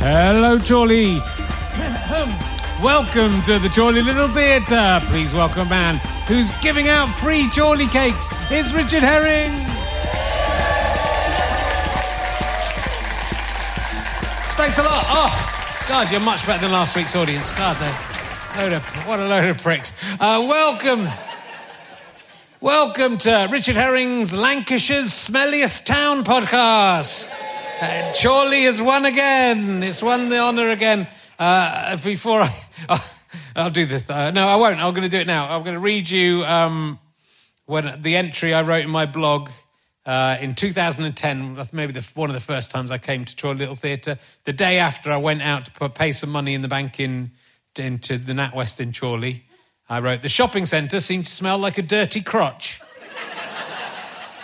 [0.00, 1.14] Hello, Chorley.
[2.80, 5.00] welcome to the Chorley Little Theatre.
[5.06, 5.96] Please welcome a man
[6.28, 8.28] who's giving out free Chorley cakes.
[8.48, 9.56] It's Richard Herring.
[14.56, 15.04] Thanks a lot.
[15.08, 17.50] Oh, God, you're much better than last week's audience.
[17.50, 19.92] God, they load of, what a load of pricks.
[20.20, 21.08] Uh, welcome.
[22.60, 27.34] Welcome to Richard Herring's Lancashire's Smelliest Town podcast.
[27.80, 29.82] Uh, Chorley has won again.
[29.82, 31.06] It's won the honour again.
[31.38, 32.54] Uh, before I,
[32.88, 33.14] oh,
[33.54, 34.08] I'll do this.
[34.08, 34.80] Uh, no, I won't.
[34.80, 35.54] I'm going to do it now.
[35.54, 36.98] I'm going to read you um,
[37.66, 39.50] when the entry I wrote in my blog
[40.06, 41.68] uh, in 2010.
[41.72, 44.18] Maybe the, one of the first times I came to Chorley Little Theatre.
[44.44, 47.32] The day after I went out to put, pay some money in the bank in
[47.78, 49.44] into the NatWest in Chorley,
[49.88, 52.80] I wrote the shopping centre seemed to smell like a dirty crotch.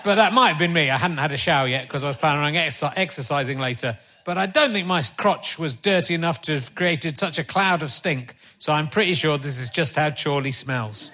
[0.04, 0.90] But that might have been me.
[0.90, 3.98] I hadn't had a shower yet because I was planning on ex- exercising later.
[4.24, 7.82] But I don't think my crotch was dirty enough to have created such a cloud
[7.82, 8.34] of stink.
[8.58, 11.10] So I'm pretty sure this is just how Chorley smells.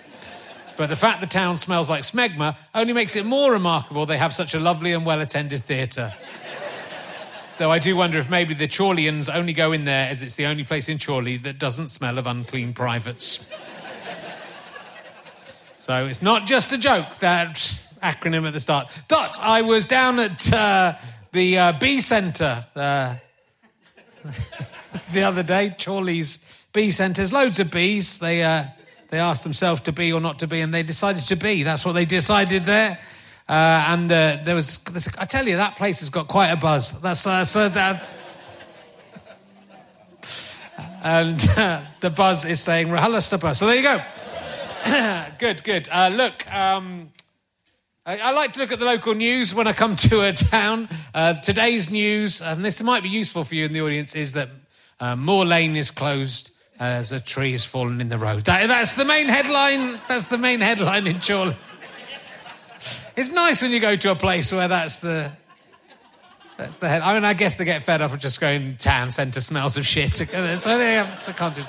[0.77, 4.33] But the fact the town smells like smegma only makes it more remarkable they have
[4.33, 6.13] such a lovely and well attended theatre.
[7.59, 10.47] Though I do wonder if maybe the Chorleyans only go in there as it's the
[10.47, 13.41] only place in Chorley that doesn't smell of unclean privates.
[15.77, 18.91] So it's not just a joke, that acronym at the start.
[19.09, 20.95] But I was down at uh,
[21.33, 23.17] the uh, Bee Centre uh,
[25.13, 26.39] the other day, Chorley's
[26.73, 28.19] Bee Centres, loads of bees.
[28.19, 28.65] They, uh,
[29.11, 31.63] they asked themselves to be or not to be, and they decided to be.
[31.63, 32.99] That's what they decided there.
[33.49, 34.79] Uh, and uh, there was,
[35.19, 37.01] I tell you, that place has got quite a buzz.
[37.01, 38.09] That's so that.
[41.03, 41.41] And
[42.01, 42.91] the buzz is saying
[43.39, 43.59] buzz.
[43.59, 44.03] So there you go.
[45.39, 45.89] good, good.
[45.91, 47.11] Uh, look, um,
[48.07, 50.89] I, like to look at the local news when I come to a town.
[51.13, 54.49] Uh, today's news, and this might be useful for you in the audience, is that
[54.99, 58.45] uh, Moor Lane is closed as a tree has fallen in the road.
[58.45, 60.01] That, that's the main headline.
[60.09, 61.57] That's the main headline in Chorley.
[63.17, 65.31] It's nice when you go to a place where that's the
[66.57, 67.03] that's the head.
[67.03, 69.85] I mean, I guess they get fed up of just going town centre smells of
[69.85, 70.17] shit.
[70.17, 71.65] So they, they can't do.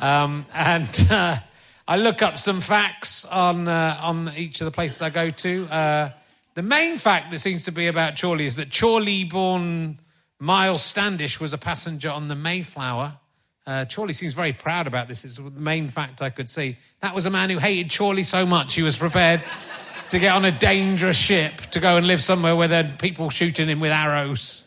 [0.00, 1.06] Um, and.
[1.08, 1.38] Uh,
[1.86, 5.66] I look up some facts on uh, on each of the places I go to.
[5.66, 6.10] Uh,
[6.54, 9.98] the main fact that seems to be about Chorley is that Chorley-born
[10.38, 13.18] Miles Standish was a passenger on the Mayflower.
[13.66, 15.26] Uh, Chorley seems very proud about this.
[15.26, 16.78] It's the main fact I could see.
[17.00, 19.42] That was a man who hated Chorley so much he was prepared
[20.10, 23.68] to get on a dangerous ship to go and live somewhere where there people shooting
[23.68, 24.63] him with arrows.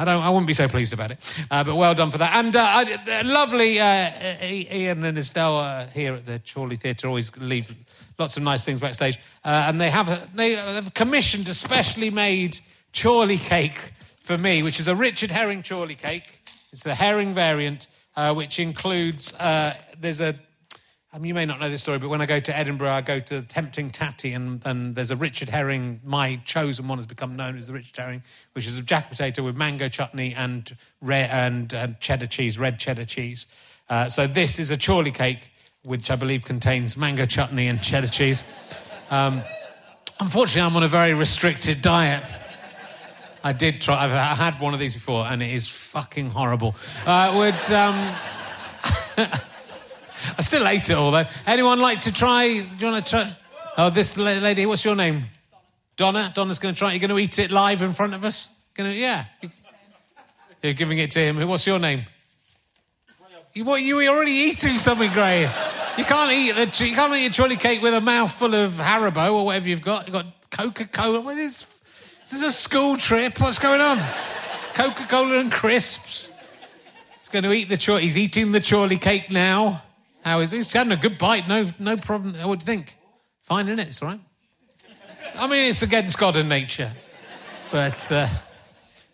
[0.00, 0.22] I don't.
[0.22, 1.18] I wouldn't be so pleased about it.
[1.50, 2.34] Uh, but well done for that.
[2.34, 4.10] And uh, I, lovely uh,
[4.42, 7.74] Ian and Estelle uh, here at the Chorley Theatre always leave
[8.18, 9.18] lots of nice things backstage.
[9.44, 12.58] Uh, and they have they have commissioned a specially made
[12.98, 13.92] Chorley cake
[14.22, 16.40] for me, which is a Richard Herring Chorley cake.
[16.72, 17.86] It's the herring variant,
[18.32, 20.34] which includes there's a
[21.12, 23.18] um, you may not know this story, but when I go to Edinburgh, I go
[23.18, 26.00] to Tempting Tatty, and, and there's a Richard Herring.
[26.04, 28.22] My chosen one has become known as the Richard Herring,
[28.52, 32.78] which is a jack potato with mango chutney and, re- and, and cheddar cheese, red
[32.78, 33.48] cheddar cheese.
[33.88, 35.50] Uh, so this is a Chorley cake,
[35.82, 38.44] which I believe contains mango chutney and cheddar cheese.
[39.10, 39.42] Um,
[40.20, 42.22] unfortunately, I'm on a very restricted diet.
[43.42, 44.04] I did try.
[44.04, 46.76] I've had one of these before, and it is fucking horrible.
[47.04, 47.72] Uh, would.
[47.72, 48.14] Um,
[50.38, 51.24] I still ate it all though.
[51.46, 52.48] Anyone like to try?
[52.48, 53.36] Do you want to try?
[53.76, 54.66] Oh, this lady.
[54.66, 55.24] What's your name?
[55.96, 56.32] Donna.
[56.34, 56.92] Donna's going to try.
[56.92, 58.48] You're going to eat it live in front of us.
[58.74, 58.84] To?
[58.84, 59.24] Yeah.
[60.62, 61.48] You're giving it to him.
[61.48, 62.02] What's your name?
[63.52, 63.82] You, what?
[63.82, 65.42] You were already eating something, Gray.
[65.98, 66.86] You can't eat the.
[66.86, 70.06] You can't eat a Chorley cake with a mouthful of Haribo or whatever you've got.
[70.06, 71.20] You've got Coca Cola.
[71.20, 71.66] What is?
[72.22, 73.40] This is a school trip.
[73.40, 73.98] What's going on?
[74.74, 76.30] Coca Cola and crisps.
[77.18, 77.76] He's going to eat the.
[77.76, 79.82] Cho- he's eating the Chorley cake now.
[80.22, 80.58] How is he?
[80.58, 81.48] He's having a good bite.
[81.48, 82.34] No, no problem.
[82.46, 82.96] What do you think?
[83.42, 83.88] Fine, isn't it?
[83.88, 84.20] It's all right.
[85.36, 86.92] I mean, it's against God and nature,
[87.70, 88.28] but uh,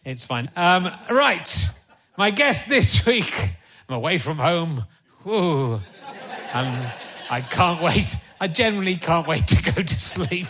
[0.05, 0.51] it's fine.
[0.57, 1.69] Um, right.
[2.17, 3.53] My guest this week,
[3.89, 4.85] I'm away from home.
[5.27, 5.81] Ooh.
[6.53, 6.93] And
[7.31, 8.17] I can't wait.
[8.41, 10.47] I generally can't wait to go to sleep.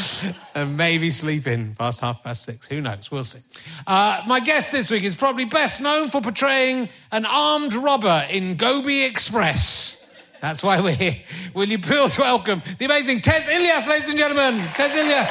[0.54, 2.66] and maybe sleep in past half past six.
[2.66, 3.10] Who knows?
[3.10, 3.40] We'll see.
[3.86, 8.56] Uh, my guest this week is probably best known for portraying an armed robber in
[8.56, 9.98] Gobi Express.
[10.40, 11.22] That's why we're here.
[11.54, 14.54] Will you please welcome the amazing Tez Ilyas, ladies and gentlemen?
[14.54, 15.30] Tez Ilyas.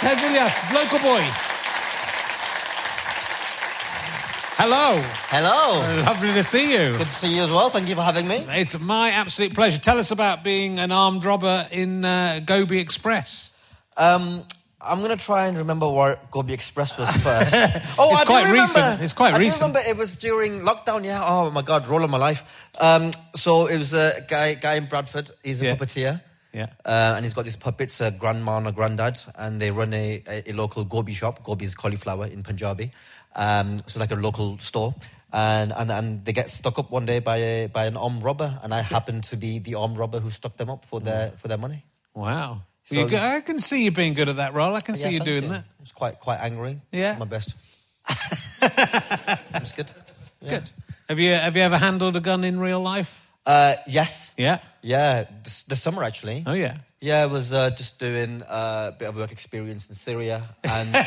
[0.00, 1.55] Tez Ilyas, local boy.
[4.58, 4.98] Hello.
[5.28, 5.80] Hello.
[6.04, 6.92] Lovely to see you.
[6.96, 7.68] Good to see you as well.
[7.68, 8.36] Thank you for having me.
[8.48, 9.78] It's my absolute pleasure.
[9.78, 13.50] Tell us about being an armed robber in uh, Gobi Express.
[13.98, 14.44] Um,
[14.80, 17.54] I'm going to try and remember what Gobi Express was first.
[17.98, 18.60] oh, it's I quite do remember.
[18.62, 19.02] recent.
[19.02, 19.62] It's quite I recent.
[19.62, 21.04] I remember it was during lockdown.
[21.04, 21.20] Yeah.
[21.22, 22.70] Oh my God, role of my life.
[22.80, 25.30] Um, so it was a guy, guy in Bradford.
[25.44, 25.76] He's a Yeah.
[25.76, 26.22] puppeteer.
[26.54, 26.68] Yeah.
[26.86, 30.22] Uh, and he's got these puppets, a grandma and a granddad, and they run a,
[30.26, 31.44] a, a local gobi shop.
[31.44, 32.92] Gobi is cauliflower in Punjabi.
[33.36, 34.94] Um, so like a local store.
[35.32, 38.58] And, and and they get stuck up one day by a, by an armed robber,
[38.62, 41.48] and I happen to be the armed robber who stuck them up for their for
[41.48, 41.84] their money.
[42.14, 42.62] Wow.
[42.86, 44.74] So You I can see you being good at that role.
[44.74, 45.48] I can see you doing you.
[45.50, 45.64] that.
[45.82, 46.80] It's quite quite angry.
[46.92, 47.16] Yeah.
[47.18, 47.56] my best.
[48.08, 49.92] it's good.
[50.40, 50.50] Yeah.
[50.50, 50.70] Good.
[51.08, 53.28] Have you have you ever handled a gun in real life?
[53.44, 54.34] Uh, yes.
[54.38, 54.58] Yeah.
[54.82, 55.24] Yeah.
[55.42, 56.44] This, this summer actually.
[56.46, 56.78] Oh yeah.
[57.00, 60.96] Yeah, I was uh, just doing uh, a bit of work experience in Syria, and
[60.96, 61.04] um,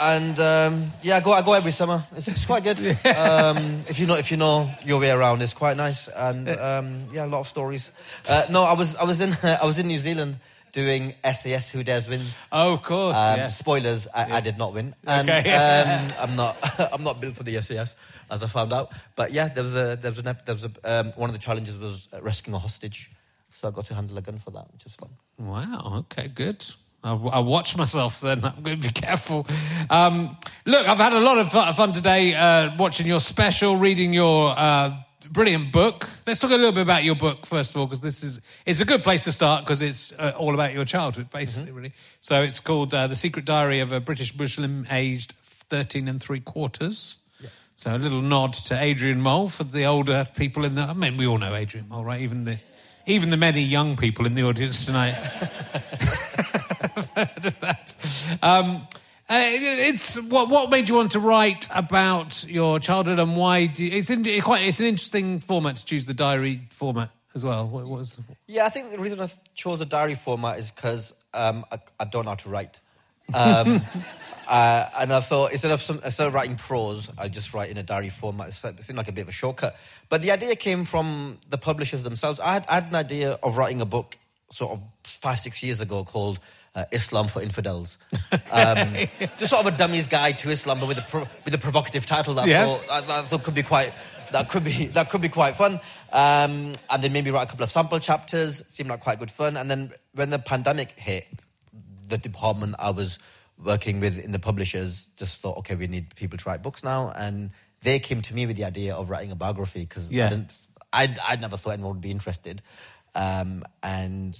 [0.00, 2.02] and um, yeah, I go I go every summer.
[2.16, 2.78] It's, it's quite good.
[3.16, 7.02] Um, if you know if you know your way around, it's quite nice, and um,
[7.12, 7.92] yeah, a lot of stories.
[8.28, 10.38] Uh, no, I was I was in I was in New Zealand
[10.72, 12.42] doing SAS Who Dares Wins.
[12.52, 13.16] Oh, of course.
[13.16, 13.58] Um, yes.
[13.58, 15.54] Spoilers: I, I did not win, and Okay.
[15.54, 16.56] um, I'm not.
[16.92, 17.96] I'm not built for the SAS,
[18.30, 18.92] as I found out.
[19.14, 21.40] But yeah, there was a there was an there was a um, one of the
[21.40, 23.10] challenges was rescuing a hostage,
[23.50, 25.10] so I got to handle a gun for that, which was fun.
[25.38, 26.04] Wow.
[26.10, 26.28] Okay.
[26.28, 26.64] Good.
[27.06, 28.44] I'll, I'll watch myself then.
[28.44, 29.46] I'm going to be careful.
[29.88, 34.54] Um, look, I've had a lot of fun today uh, watching your special, reading your
[34.56, 34.96] uh,
[35.30, 36.08] brilliant book.
[36.26, 38.80] Let's talk a little bit about your book first of all, because this is it's
[38.80, 41.92] a good place to start because it's uh, all about your childhood, basically, really.
[42.20, 46.40] So it's called uh, "The Secret Diary of a British Muslim Aged 13 and Three
[46.40, 47.18] Quarters."
[47.78, 50.82] So a little nod to Adrian Mole for the older people in the.
[50.82, 52.22] I mean, we all know Adrian Mole, right?
[52.22, 52.58] Even the
[53.04, 55.14] even the many young people in the audience tonight.
[57.14, 57.94] heard of that.
[58.42, 58.86] Um,
[59.28, 63.66] uh, it's what what made you want to write about your childhood and why?
[63.66, 67.10] Do you, it's in, it quite it's an interesting format to choose the diary format
[67.34, 67.68] as well.
[67.68, 71.64] What was Yeah, I think the reason I chose the diary format is because um,
[71.70, 72.80] I, I don't know how to write.
[73.34, 73.82] Um,
[74.48, 77.76] uh, and I thought instead of some, instead of writing prose, I'll just write in
[77.76, 78.48] a diary format.
[78.48, 79.76] It seemed like a bit of a shortcut.
[80.08, 82.40] But the idea came from the publishers themselves.
[82.40, 84.16] I had, I had an idea of writing a book
[84.50, 86.38] sort of five, six years ago called
[86.76, 87.98] uh, Islam for infidels.
[88.52, 88.94] Um,
[89.38, 92.06] just sort of a dummy's guide to Islam, but with a pro- with a provocative
[92.06, 92.62] title that Yeah.
[92.62, 93.92] I thought I, I thought could be quite
[94.32, 95.80] that could be that could be quite fun.
[96.12, 98.62] Um, and then maybe write a couple of sample chapters.
[98.68, 99.56] Seemed like quite good fun.
[99.56, 101.26] And then when the pandemic hit,
[102.06, 103.18] the department I was
[103.64, 107.10] working with in the publishers just thought, okay, we need people to write books now,
[107.16, 110.26] and they came to me with the idea of writing a biography because Yeah.
[110.26, 110.52] I didn't,
[110.92, 112.60] I I never thought anyone would be interested,
[113.14, 114.36] um, and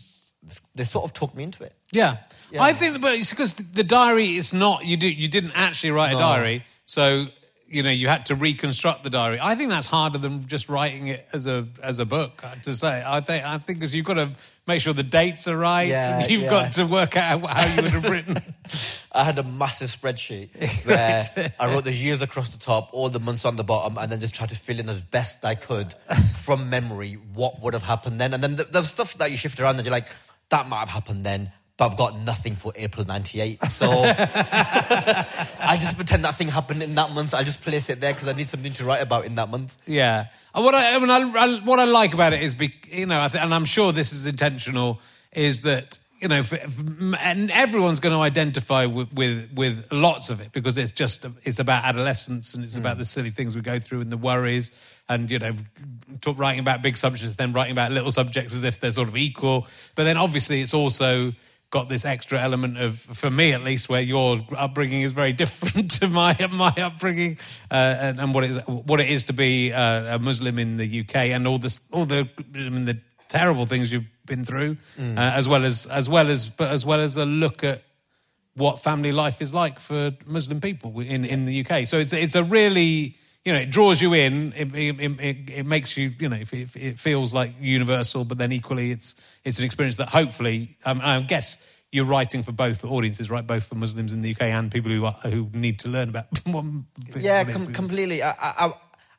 [0.75, 1.75] they sort of talked me into it.
[1.93, 2.19] Yeah.
[2.51, 2.63] Yeah.
[2.63, 4.97] I think, but it's because the diary is not you.
[4.97, 7.27] Do you didn't actually write a diary, so
[7.69, 9.39] you know you had to reconstruct the diary.
[9.43, 12.43] I think that's harder than just writing it as a as a book.
[12.63, 14.31] To say, I think I think because you've got to
[14.67, 16.51] make sure the dates are right, Yeah, and you've yeah.
[16.51, 18.37] got to work out how you would have written.
[19.13, 20.51] I had a massive spreadsheet
[20.87, 21.23] where
[21.59, 24.21] I wrote the years across the top, all the months on the bottom, and then
[24.21, 25.95] just tried to fill in as best I could
[26.45, 28.35] from memory what would have happened then.
[28.35, 30.09] And then the, the stuff that you shift around and you're like,
[30.51, 33.63] that might have happened then, but I've got nothing for April 98.
[33.65, 37.35] So I just pretend that thing happened in that month.
[37.35, 39.77] I just place it there because I need something to write about in that month.
[39.87, 40.27] Yeah.
[40.55, 43.07] And what I, I mean, I, I, what I like about it is, be, you
[43.07, 45.01] know, I th- and I'm sure this is intentional,
[45.33, 46.79] is that you know, f f-
[47.21, 51.59] and everyone's going to identify with, with with lots of it because it's just it's
[51.59, 54.71] about adolescence and it's about the silly things we go through and the worries
[55.09, 55.53] and you know,
[56.21, 59.17] talk, writing about big subjects, then writing about little subjects as if they're sort of
[59.17, 59.67] equal.
[59.95, 61.33] But then obviously it's also
[61.71, 65.91] got this extra element of, for me at least, where your upbringing is very different
[65.93, 67.39] to my my upbringing,
[67.71, 70.77] uh, and, and what it is what it is to be uh, a Muslim in
[70.77, 74.77] the UK, and all this all the I mean, the terrible things you've been through,
[74.99, 77.83] uh, as well as as well as but as well as a look at
[78.55, 81.87] what family life is like for Muslim people in, in the UK.
[81.87, 84.53] So it's it's a really you know it draws you in.
[84.57, 88.53] It it, it, it makes you you know it, it feels like universal, but then
[88.53, 89.15] equally it's
[89.45, 91.57] it's an experience that hopefully um, I guess
[91.93, 93.47] you're writing for both audiences, right?
[93.47, 96.27] Both for Muslims in the UK and people who are, who need to learn about.
[97.17, 98.23] Yeah, what it is com- completely.
[98.23, 98.73] I, I,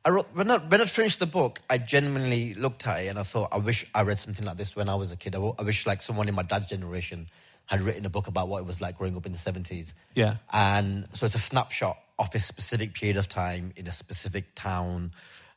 [0.08, 3.08] I- I wrote, when, I, when I finished the book, I genuinely looked at it
[3.08, 5.36] and I thought, I wish I read something like this when I was a kid.
[5.36, 7.28] I wish like someone in my dad's generation
[7.66, 9.94] had written a book about what it was like growing up in the 70s.
[10.16, 10.36] Yeah.
[10.54, 15.12] And so it's a snapshot of a specific period of time in a specific town.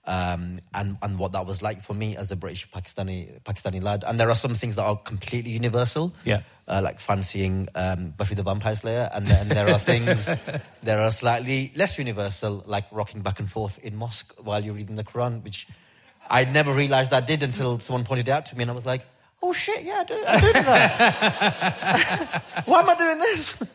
[0.07, 4.03] Um, and, and what that was like for me as a British Pakistani Pakistani lad,
[4.05, 6.41] and there are some things that are completely universal, Yeah.
[6.71, 10.27] Uh, like fancying um, Buffy the Vampire Slayer, and then there are things
[10.85, 14.95] that are slightly less universal, like rocking back and forth in mosque while you're reading
[14.97, 15.67] the Quran, which
[16.31, 18.87] I never realised I did until someone pointed it out to me, and I was
[18.87, 19.03] like,
[19.43, 22.43] "Oh shit, yeah, I do, I do that.
[22.67, 23.57] Why am I doing this?"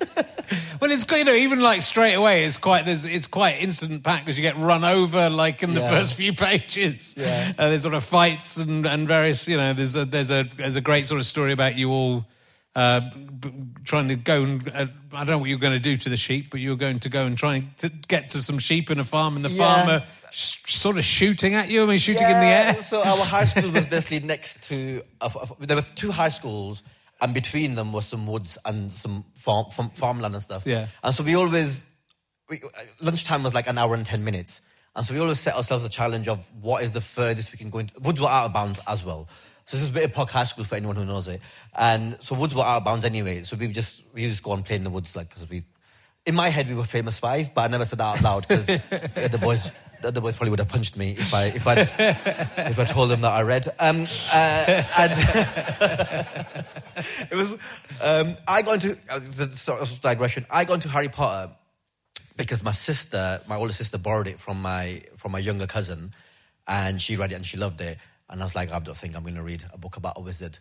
[0.79, 4.25] Well, it's you know even like straight away it's quite there's it's quite instant packed
[4.25, 5.89] because you get run over like in the Yeah.
[5.89, 7.15] first few pages.
[7.17, 7.53] Yeah.
[7.57, 10.75] Uh, there's sort of fights and, and various you know there's a there's a there's
[10.75, 12.25] a great sort of story about you all.
[12.75, 13.09] Uh,
[13.85, 16.17] trying to go and uh, I don't know what you're going to do to the
[16.17, 18.99] sheep, but you're going to go and try and to get to some sheep in
[18.99, 19.75] a farm, and the Yeah.
[19.85, 21.83] farmer sh- sort of shooting at you.
[21.83, 22.75] I mean, shooting in the air.
[22.81, 25.03] So our high school was basically next to.
[25.21, 25.27] A,
[25.59, 26.83] a- there were two high schools,
[27.21, 30.63] and between them was some woods and some farm, farm, farmland and stuff.
[30.65, 30.87] Yeah.
[31.01, 31.85] And so we always,
[32.49, 32.59] we,
[32.99, 34.59] lunchtime was like an hour and ten minutes,
[34.97, 37.69] and so we always set ourselves a challenge of what is the furthest we can
[37.69, 37.79] go.
[37.79, 39.29] Into, woods were out of bounds as well.
[39.65, 41.41] So this is Witton Park High School for anyone who knows it,
[41.75, 43.41] and so woods were out of bounds anyway.
[43.41, 45.63] So we just we just go and play in the woods like because we.
[46.27, 48.65] In my head, we were famous five, but I never said that out loud because
[48.65, 51.75] the other boys, the other boys probably would have punched me if I if I
[51.77, 53.67] if I told them that I read.
[53.79, 55.11] Um, uh, and
[57.31, 57.53] it was
[58.01, 60.47] um, I got into uh, the sort of digression.
[60.49, 61.53] I got into Harry Potter
[62.37, 66.15] because my sister, my older sister, borrowed it from my from my younger cousin,
[66.67, 67.99] and she read it and she loved it.
[68.29, 70.21] And I was like, I don't think I'm going to read a book about a
[70.21, 70.57] wizard.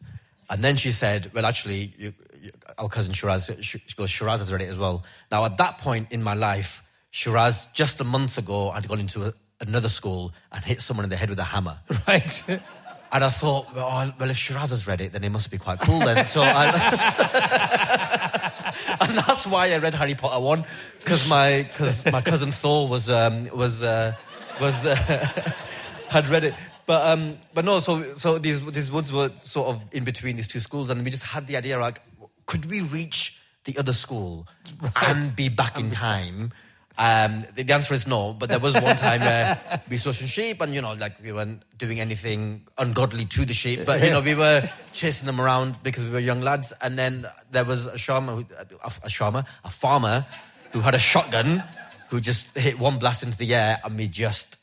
[0.50, 4.52] And then she said, Well, actually, you, you, our cousin Shiraz, she goes, Shiraz has
[4.52, 5.04] read it as well.
[5.30, 9.24] Now, at that point in my life, Shiraz, just a month ago, had gone into
[9.24, 11.78] a, another school and hit someone in the head with a hammer.
[12.06, 12.42] Right.
[13.12, 15.78] And I thought, well, well, if Shiraz has read it, then it must be quite
[15.78, 16.24] cool then.
[16.24, 16.64] So I,
[19.00, 20.64] and that's why I read Harry Potter one
[20.98, 24.14] because my because my cousin Thor was um, was uh,
[24.60, 24.96] was uh,
[26.08, 26.54] had read it.
[26.86, 30.48] But um, but no, so so these these woods were sort of in between these
[30.48, 32.00] two schools, and we just had the idea like,
[32.46, 34.46] could we reach the other school
[34.96, 36.52] and be back in time?
[36.96, 40.28] Um, the, the answer is no, but there was one time where we saw some
[40.28, 44.10] sheep, and you know, like we weren't doing anything ungodly to the sheep, but you
[44.10, 46.72] know, we were chasing them around because we were young lads.
[46.82, 50.24] And then there was a shaman, a, a shaman, a farmer,
[50.72, 51.64] who had a shotgun,
[52.10, 54.58] who just hit one blast into the air, and we just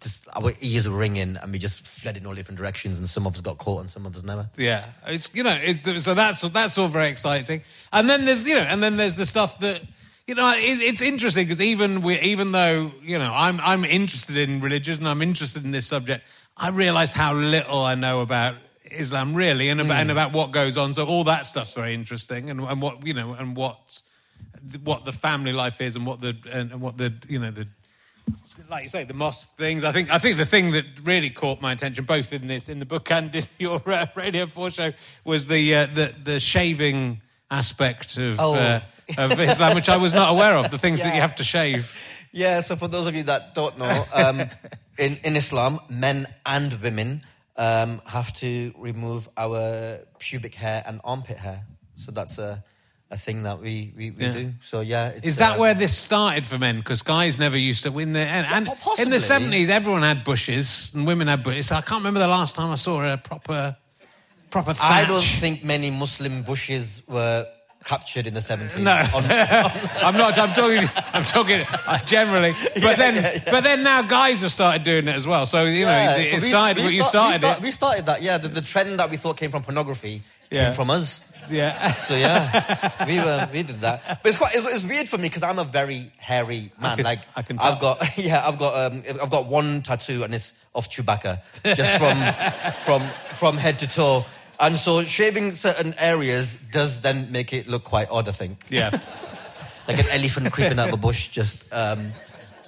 [0.00, 3.26] just, our ears were ringing and we just fled in all different directions and some
[3.26, 4.48] of us got caught and some of us never.
[4.56, 7.62] Yeah, it's you know, it's, so that's that's all very exciting.
[7.92, 9.82] And then there's you know, and then there's the stuff that
[10.26, 14.36] you know, it, it's interesting because even we, even though you know, I'm I'm interested
[14.36, 16.24] in religion, and I'm interested in this subject.
[16.56, 18.54] I realised how little I know about
[18.90, 20.12] Islam really, and about and mm.
[20.12, 20.92] about what goes on.
[20.92, 24.02] So all that stuff's very interesting, and and what you know, and what
[24.84, 27.66] what the family life is, and what the and, and what the you know the
[28.68, 29.84] like you say, the mosque things.
[29.84, 32.78] I think I think the thing that really caught my attention, both in this in
[32.78, 34.92] the book and in your uh, Radio Four show,
[35.24, 38.54] was the uh, the the shaving aspect of Oh.
[38.54, 38.80] uh,
[39.18, 40.70] of Islam, which I was not aware of.
[40.70, 41.94] The things that you have to shave.
[42.32, 44.40] Yeah, so for those of you that don't know, um,
[44.98, 47.22] in, in Islam, men and women
[47.56, 51.64] um, have to remove our pubic hair and armpit hair.
[51.96, 52.62] So that's a,
[53.12, 54.32] a thing that we, we, we Yeah.
[54.32, 54.52] do.
[54.62, 55.08] So yeah.
[55.08, 56.76] It's, Is that uh, where this started for men?
[56.78, 60.22] Because guys never used to win the and, and po- in the seventies, everyone had
[60.24, 61.72] bushes and women had bushes.
[61.72, 63.76] I can't remember the last time I saw a proper
[64.50, 64.74] proper.
[64.74, 65.04] Thatch.
[65.04, 67.46] I don't think many Muslim bushes were
[67.82, 68.78] captured in the 70s.
[68.78, 69.24] No, On-
[70.06, 70.38] I'm not.
[70.38, 70.88] I'm talking.
[71.14, 72.52] I'm talking uh, generally.
[72.80, 75.46] But then, but then now guys have started doing it as well.
[75.46, 76.84] So you know, it, so it we- started.
[76.84, 77.62] we you start- started we, start- it.
[77.64, 78.38] we started that, yeah.
[78.38, 80.66] The, the trend that we thought came from pornography Yeah.
[80.66, 81.24] came from us.
[81.48, 81.92] Yeah.
[81.92, 84.20] So yeah, we were, we did that.
[84.22, 86.96] But it's quite it's, it's weird for me because I'm a very hairy man.
[86.96, 90.34] can- like I can I've got yeah, I've got um, I've got one tattoo and
[90.34, 94.24] it's of Chewbacca, just from from from head to toe.
[94.58, 98.28] And so shaving certain areas does then make it look quite odd.
[98.28, 98.90] I think Yeah.
[99.88, 101.28] like an elephant creeping out of a bush.
[101.28, 102.12] Just um,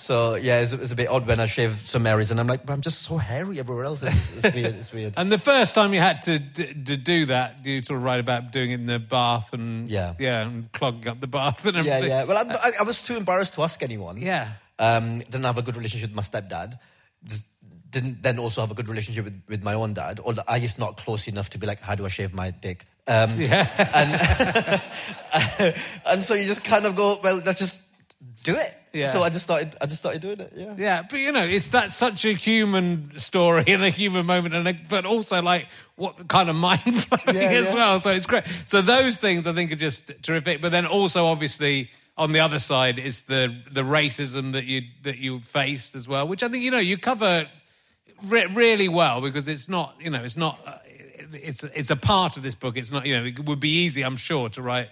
[0.02, 2.66] so yeah, it's, it's a bit odd when I shave some areas and I'm like,
[2.66, 4.02] but I'm just so hairy everywhere else.
[4.02, 4.74] It's, it's weird.
[4.74, 5.14] It's weird.
[5.16, 8.20] And the first time you had to, d- to do that, you sort of write
[8.20, 10.14] about doing it in the bath and Yeah.
[10.18, 12.02] yeah, and clogging up the bath and everything.
[12.04, 12.20] yeah.
[12.20, 12.24] Yeah.
[12.24, 14.16] Well, I, I, I was too embarrassed to ask anyone.
[14.16, 14.48] Yeah.
[14.78, 16.74] Um, didn't have a good relationship with my stepdad.
[17.24, 17.44] Just
[17.88, 20.18] didn't then also have a good relationship with, with my own dad.
[20.24, 22.86] or I just not close enough to be like, how do I shave my dick?
[23.06, 23.68] Um, Yeah.
[23.94, 25.74] and
[26.06, 27.76] and so you just kind of go, well, let's just
[28.42, 28.74] do it.
[28.92, 29.08] Yeah.
[29.12, 29.74] So I just started.
[29.80, 30.52] I just started doing it.
[30.54, 30.74] Yeah.
[30.76, 34.68] Yeah, but you know, it's that's such a human story and a human moment, and
[34.68, 37.74] a, but also like what kind of mind blowing Yeah, as yeah.
[37.74, 38.00] well.
[38.00, 38.44] So it's great.
[38.66, 40.60] So those things I think are just terrific.
[40.60, 45.18] But then also, obviously, on the other side is the the racism that you that
[45.18, 47.46] you faced as well, which I think you know you cover
[48.26, 50.78] re- really well because it's not you know it's not uh,
[51.32, 52.76] it's it's a part of this book.
[52.76, 54.90] It's not you know it would be easy, I'm sure, to write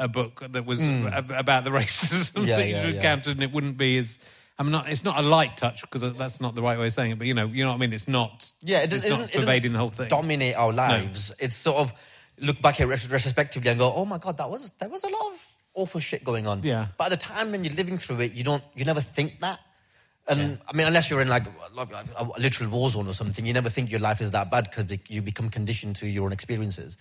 [0.00, 1.06] a book that was hmm.
[1.06, 2.46] ab- about the racism.
[2.46, 3.20] Yeah, that yeah, you yeah.
[3.24, 4.18] Yeah, it, wouldn't be as
[4.58, 4.88] I'm not.
[4.88, 7.18] it's not a light touch because that's not the right way of saying it.
[7.18, 7.92] But you know, you know what I mean.
[7.92, 10.08] It's not yeah, it doesn't pervading the whole thing.
[10.08, 11.32] Dominate our lives.
[11.38, 11.92] It's sort of
[12.38, 15.08] look back at it retrospectively and go, oh my god, that was there was a
[15.10, 16.62] lot of awful shit going on.
[16.62, 16.88] Yeah.
[16.98, 19.60] But at the time when you're living through it, you don't you never think that.
[20.28, 23.44] And I mean, unless you're in like, like a, a literal war zone or something,
[23.44, 26.32] you never think your life is that bad because you become conditioned to your own
[26.32, 26.98] experiences.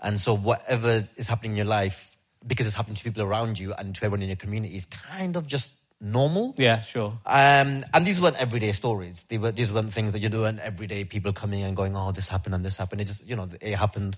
[0.00, 2.09] And so whatever is happening in your life,
[2.46, 5.36] because it's happening to people around you and to everyone in your community, is kind
[5.36, 6.54] of just normal.
[6.56, 7.18] Yeah, sure.
[7.26, 9.24] Um, and these weren't everyday stories.
[9.24, 12.12] They were, these weren't things that you do and everyday people coming and going, oh,
[12.12, 13.00] this happened and this happened.
[13.00, 14.16] It just, you know, it happened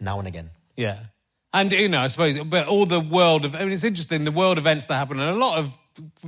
[0.00, 0.50] now and again.
[0.76, 0.98] Yeah.
[1.52, 4.32] And, you know, I suppose, but all the world of, I mean, it's interesting, the
[4.32, 5.78] world events that happen, and a lot of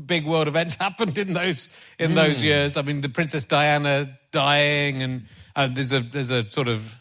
[0.06, 1.68] big world events happened in those,
[1.98, 2.76] in those years.
[2.76, 6.94] I mean, the Princess Diana dying, and uh, there's a, there's a sort of,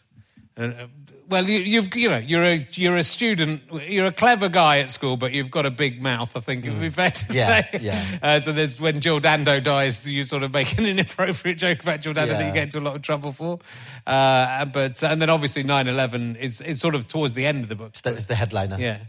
[0.57, 0.87] uh,
[1.29, 4.91] well, you, you've, you know, you're a, you're a student, you're a clever guy at
[4.91, 7.61] school, but you've got a big mouth, I think it would be fair to Yeah,
[7.71, 7.79] say.
[7.81, 8.05] yeah.
[8.21, 12.01] Uh, so there's, when Jill Dando dies, you sort of make an inappropriate joke about
[12.01, 13.59] Jill Dando that you get into a lot of trouble for.
[14.05, 17.75] Uh, but, and then obviously 9-11 is, is sort of towards the end of the
[17.75, 17.93] book.
[18.05, 18.77] It's the, headliner.
[18.79, 18.99] Yeah,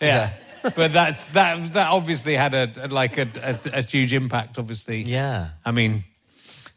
[0.00, 0.32] yeah.
[0.76, 1.74] but that's that.
[1.74, 4.58] That obviously had a, a- like a, a, a huge impact.
[4.58, 5.50] Obviously, Yeah.
[5.64, 6.04] I mean,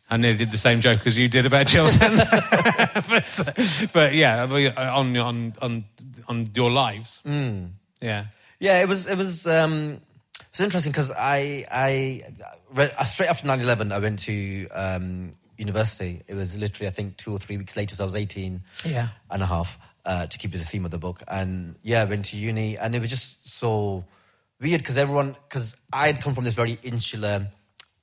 [0.09, 2.15] I nearly did the same joke as you did about Chilton,
[3.09, 4.43] but, but yeah,
[4.95, 5.85] on on on
[6.27, 7.21] on your lives.
[7.25, 7.71] Mm.
[8.01, 8.25] Yeah,
[8.59, 9.99] Yeah, it was, it was, um,
[10.39, 12.21] it was interesting because I, I,
[12.73, 16.21] re- uh, straight after 9-11, I went to, um, university.
[16.27, 17.95] It was literally, I think, two or three weeks later.
[17.95, 19.07] So I was 18 Yeah.
[19.31, 21.23] and a half, uh, to keep to the theme of the book.
[21.27, 24.05] And yeah, I went to uni and it was just so
[24.61, 27.47] weird because everyone, because I had come from this very insular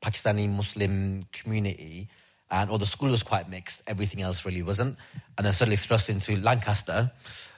[0.04, 2.08] Pakistani Muslim community
[2.50, 4.96] and although the school was quite mixed, everything else really wasn't.
[5.36, 7.10] And then suddenly thrust into Lancaster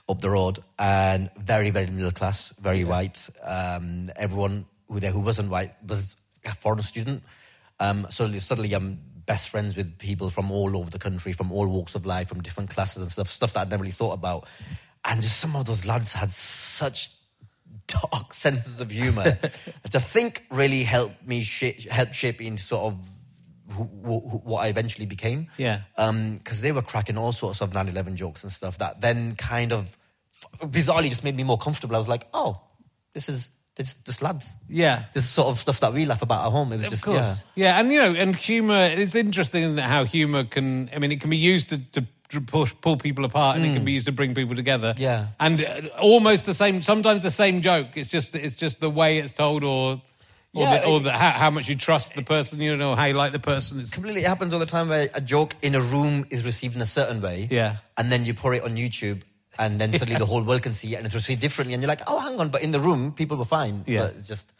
[0.08, 3.28] up the road and very, very middle class, very white.
[3.42, 7.24] Um, everyone who there who wasn't white was a foreign student.
[7.80, 11.66] Um, so suddenly I'm best friends with people from all over the country, from all
[11.66, 14.46] walks of life, from different classes and stuff, stuff that I'd never really thought about.
[15.04, 17.10] And just some of those lads had such
[17.86, 19.38] dark senses of humor,
[19.82, 22.98] which I think really helped me shape, help shape into sort of
[23.72, 25.48] who, who, what I eventually became.
[25.56, 25.80] Yeah.
[25.96, 29.34] Um, because they were cracking all sorts of 9 11 jokes and stuff that then
[29.36, 29.96] kind of
[30.60, 31.94] bizarrely just made me more comfortable.
[31.96, 32.60] I was like, oh,
[33.12, 33.50] this is.
[33.76, 35.02] This, this lads, Yeah.
[35.12, 36.72] This is sort of stuff that we laugh about at home.
[36.72, 37.42] It was Of just, course.
[37.54, 37.78] yeah, Yeah.
[37.80, 41.20] and you know, and humour, it's interesting, isn't it, how humour can, I mean, it
[41.20, 42.06] can be used to, to, to
[42.46, 44.94] push, pull people apart and it can be used to bring people together.
[44.94, 45.00] Mm.
[45.00, 45.26] Yeah.
[45.38, 47.88] And uh, almost the same, sometimes the same joke.
[47.94, 49.94] It's just, it's just the way it's told or,
[50.54, 53.04] or, Yeah, the, or the, how, how much you trust the person, you know, how
[53.04, 53.80] you like the person.
[53.80, 56.74] It's, completely it happens all the time where a joke in a room is received
[56.76, 57.48] in a certain way.
[57.50, 57.76] Yeah.
[57.96, 59.22] And then you pour it on YouTube
[59.58, 61.88] and then suddenly the whole world can see it and it's received differently and you're
[61.88, 63.84] like, oh hang on, but in the room people were fine.
[63.86, 64.06] Yeah.
[64.06, 64.52] But just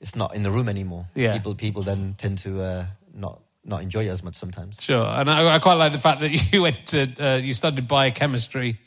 [0.00, 1.06] it's not in the room anymore.
[1.14, 1.32] Yeah.
[1.32, 4.82] People people then tend to uh, not not enjoy it as much sometimes.
[4.82, 7.86] Sure, and I, I quite like the fact that you went to uh, you studied
[7.88, 8.78] biochemistry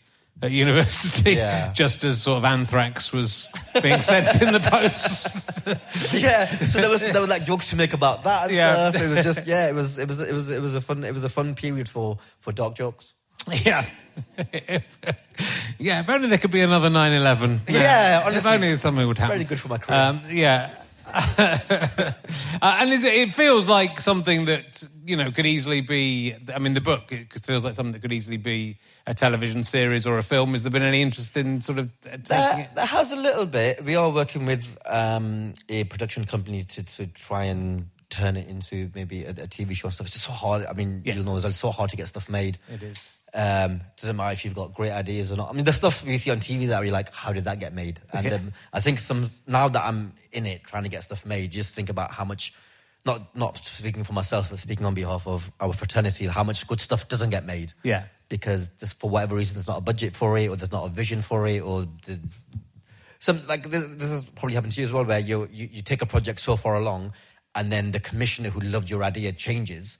[0.42, 1.74] at university, Yeah.
[1.76, 3.50] just as sort of anthrax was
[3.84, 5.68] being sent in the post.
[6.14, 6.46] yeah.
[6.46, 8.90] So there was there were like jokes to make about that and Yeah.
[8.90, 9.02] stuff.
[9.04, 11.14] It was just yeah, it was it was it was it was a fun it
[11.14, 13.16] was a fun period for for dark jokes.
[13.66, 13.86] yeah,
[15.78, 16.00] yeah.
[16.02, 17.62] If only there could be another 9-11.
[17.70, 19.38] Yeah, if honestly, only something would happen.
[19.38, 19.98] very good for my career.
[20.00, 20.72] Um, yeah.
[21.14, 22.12] Uh,
[22.62, 26.36] and is it, it feels like something that you know could easily be.
[26.54, 30.06] I mean, the book it feels like something that could easily be a television series
[30.06, 30.52] or a film.
[30.54, 32.76] Has there been any interest in sort of uh, taking There, it?
[32.76, 33.84] there has a little bit.
[33.84, 38.90] We are working with um, a production company to, to try and turn it into
[38.96, 40.08] maybe a, a TV show and stuff.
[40.08, 40.66] It's just so hard.
[40.66, 41.14] I mean, Yeah.
[41.14, 42.58] you'll know it's so hard to get stuff made.
[42.74, 43.14] It is.
[43.34, 45.50] Um, doesn't matter if you've got great ideas or not.
[45.50, 47.74] I mean, the stuff we see on TV that we're like, how did that get
[47.74, 48.02] made?
[48.12, 48.34] And Yeah.
[48.36, 51.76] um, I think some now that I'm in it, trying to get stuff made, just
[51.76, 52.54] think about how much.
[53.06, 56.82] Not not speaking for myself, but speaking on behalf of our fraternity, how much good
[56.82, 58.04] stuff doesn't get made Yeah.
[58.28, 60.90] because just for whatever reason there's not a budget for it or there's not a
[60.90, 62.20] vision for it or the,
[63.20, 65.82] some like this, this has probably happened to you as well where you, you you
[65.82, 67.14] take a project so far along
[67.56, 69.98] and then the commissioner who loved your idea changes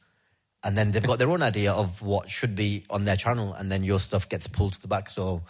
[0.64, 3.72] and then they've got their own idea of what should be on their channel and
[3.72, 5.42] then your stuff gets pulled to the back so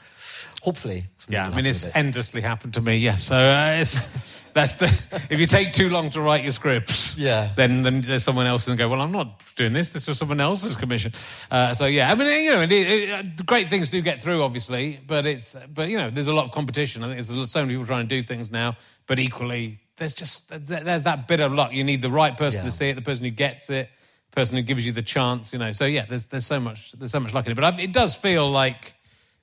[0.62, 1.96] hopefully Yeah, I mean, it's it.
[1.96, 2.98] endlessly happened to me.
[2.98, 4.08] Yeah, so uh, it's
[4.54, 4.86] that's the
[5.30, 7.54] if you take too long to write your scripts, Yeah.
[7.56, 9.92] then then there's someone else and go, well, I'm not doing this.
[9.92, 11.14] This was someone else's commission.
[11.52, 14.42] Uh, so yeah, I mean, you know, it, it, uh, great things do get through,
[14.44, 17.04] obviously, but it's but you know, there's a lot of competition.
[17.04, 18.76] I think there's so many people trying to do things now,
[19.08, 21.72] but equally, there's just there's that bit of luck.
[21.74, 22.66] You need the right person Yeah.
[22.66, 23.90] to see it, the person who gets it,
[24.32, 25.52] person who gives you the chance.
[25.54, 27.64] You know, so yeah, there's there's so much there's so much luck in it, but
[27.66, 28.96] I, it does feel like.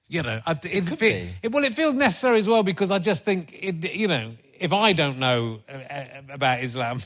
[0.08, 1.34] You know, I, it, could fe- be.
[1.42, 4.72] it, well, it feels necessary as well because I just think, it, you know, if
[4.72, 7.00] I don't know uh, uh, about Islam,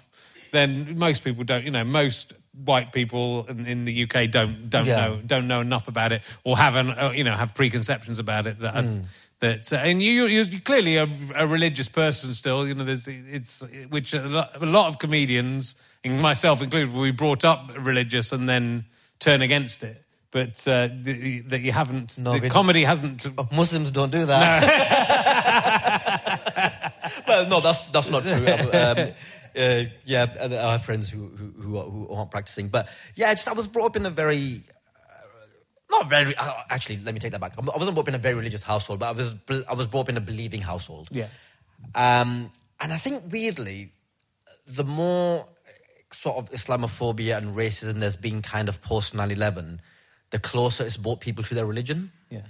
[0.53, 1.64] then most people don't.
[1.64, 4.97] You know, most white people in, in the UK don't don't Yeah.
[5.07, 8.47] know don't know enough about it or have an, uh, you know have preconceptions about
[8.47, 8.85] it that.
[8.85, 9.01] Hmm.
[9.40, 12.68] That uh, and you you're, you're clearly a, a religious person still.
[12.68, 17.11] You know, there's it's which a lot, a lot of comedians, and myself included, we
[17.11, 18.85] brought up religious and then
[19.18, 20.05] turn against it.
[20.31, 24.62] But uh, the, that you haven't, No, the comedy hasn't Muslims don't do that.
[27.26, 28.46] well, no, that's that's not true.
[28.46, 29.12] Um,
[29.57, 33.66] uh, yeah, I have friends who who, who aren't practicing, but yeah, just, I was
[33.66, 34.61] brought up in a very.
[35.90, 36.35] Not very.
[36.37, 37.55] uh, Actually, let me take that back.
[37.59, 39.37] I wasn't brought up in a very religious household, but I was.
[39.68, 41.09] I was brought up in a believing household.
[41.11, 41.26] Yeah.
[41.94, 42.50] Um,
[42.81, 43.92] and I think weirdly,
[44.66, 45.46] the more
[46.12, 49.81] sort of Islamophobia and racism there's been kind of post 9 11,
[50.31, 52.11] the closer it's brought people to their religion.
[52.31, 52.42] Yeah.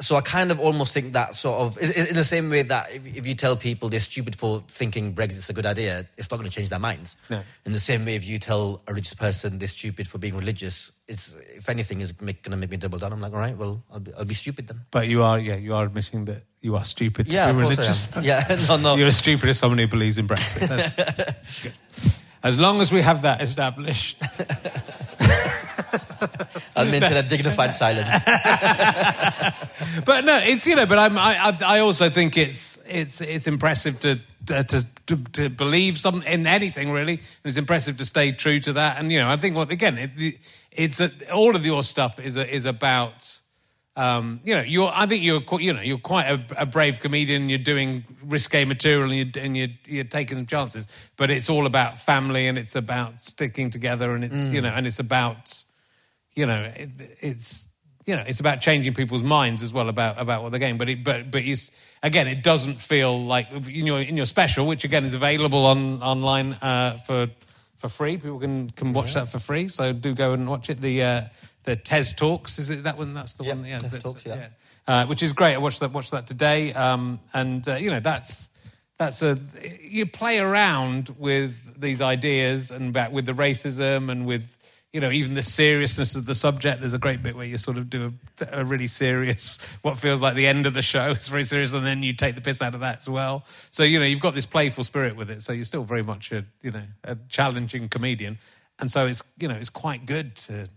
[0.00, 2.92] So I kind of almost think that sort of, in in the same way that
[2.92, 6.36] if, if you tell people they're stupid for thinking Brexit's a good idea, it's not
[6.36, 7.16] going to change their minds.
[7.28, 7.42] No.
[7.66, 10.92] In the same way, if you tell a religious person they're stupid for being religious,
[11.08, 13.12] it's if anything is going to make me double down.
[13.12, 14.82] I'm like, all right, well, I'll be, I'll be stupid then.
[14.92, 17.64] But you are, yeah, you are admitting that you are stupid to Yeah, be of
[17.64, 18.16] course I religious.
[18.22, 18.94] Yeah, no, no.
[18.98, 20.68] You're as stupid as someone who believes in Brexit.
[20.68, 21.72] That's good.
[22.44, 24.22] As long as we have that established.
[26.76, 28.24] I'll maintain a dignified silence.
[30.04, 30.86] But no, it's you know.
[30.86, 35.48] But I'm, I, I, I also think it's it's it's impressive to to, to to
[35.48, 37.14] believe some in anything really.
[37.14, 38.98] And it's impressive to stay true to that.
[38.98, 40.38] And you know, I think what again, it,
[40.72, 43.40] it's a, all of your stuff is a, is about.
[43.96, 44.92] Um, you know, you're.
[44.94, 45.42] I think you're.
[45.60, 47.48] You know, you're quite a, a brave comedian.
[47.48, 50.86] You're doing risque material, and you're, and you're, you're taking some chances.
[51.16, 54.86] But it's all about family, and it's about sticking together, and it's you know, and
[54.86, 55.64] it's about
[56.38, 57.68] you know, it, it's
[58.06, 60.78] you know, it's about changing people's minds as well about about what they're getting.
[60.78, 64.64] But it, but but it's again, it doesn't feel like in your in your special,
[64.64, 67.26] which again is available on online uh, for
[67.76, 68.16] for free.
[68.16, 69.66] People can can watch that for free.
[69.66, 70.80] So do go and watch it.
[70.80, 71.22] The uh,
[71.64, 73.14] the Tez Talks is it that one?
[73.14, 73.64] That's the Yep, one.
[73.66, 74.46] Tez Talks, yeah.
[74.86, 75.54] Uh, which is great.
[75.54, 78.48] I watched that watched that today, um, and uh, you know that's
[78.96, 79.38] that's a
[79.82, 84.57] you play around with these ideas and back with the racism and with
[84.98, 86.80] you know even the seriousness of the subject.
[86.80, 90.20] There's a great bit where you sort of do a, a really serious, what feels
[90.20, 91.12] like the end of the show.
[91.12, 93.44] It's very serious, and then you take the piss out of that as well.
[93.70, 95.40] So you know you've got this playful spirit with it.
[95.42, 98.38] So you're still very much a you know a challenging comedian,
[98.80, 100.68] and so it's you know it's quite good to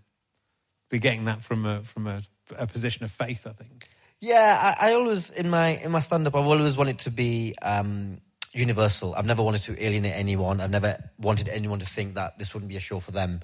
[0.92, 2.22] be getting that from a from a,
[2.60, 3.48] a position of faith.
[3.48, 3.88] I think.
[4.20, 7.56] Yeah, I, I always in my in my stand up, I've always wanted to be
[7.64, 8.22] um,
[8.54, 9.16] universal.
[9.16, 10.62] I've never wanted to alienate anyone.
[10.62, 13.40] I've never wanted anyone to think that this wouldn't be a show for them.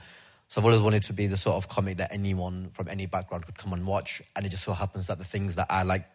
[0.50, 3.46] So I've always wanted to be the sort of comic that anyone from any background
[3.46, 4.22] could come and watch.
[4.36, 6.06] And it just so happens that the things that I like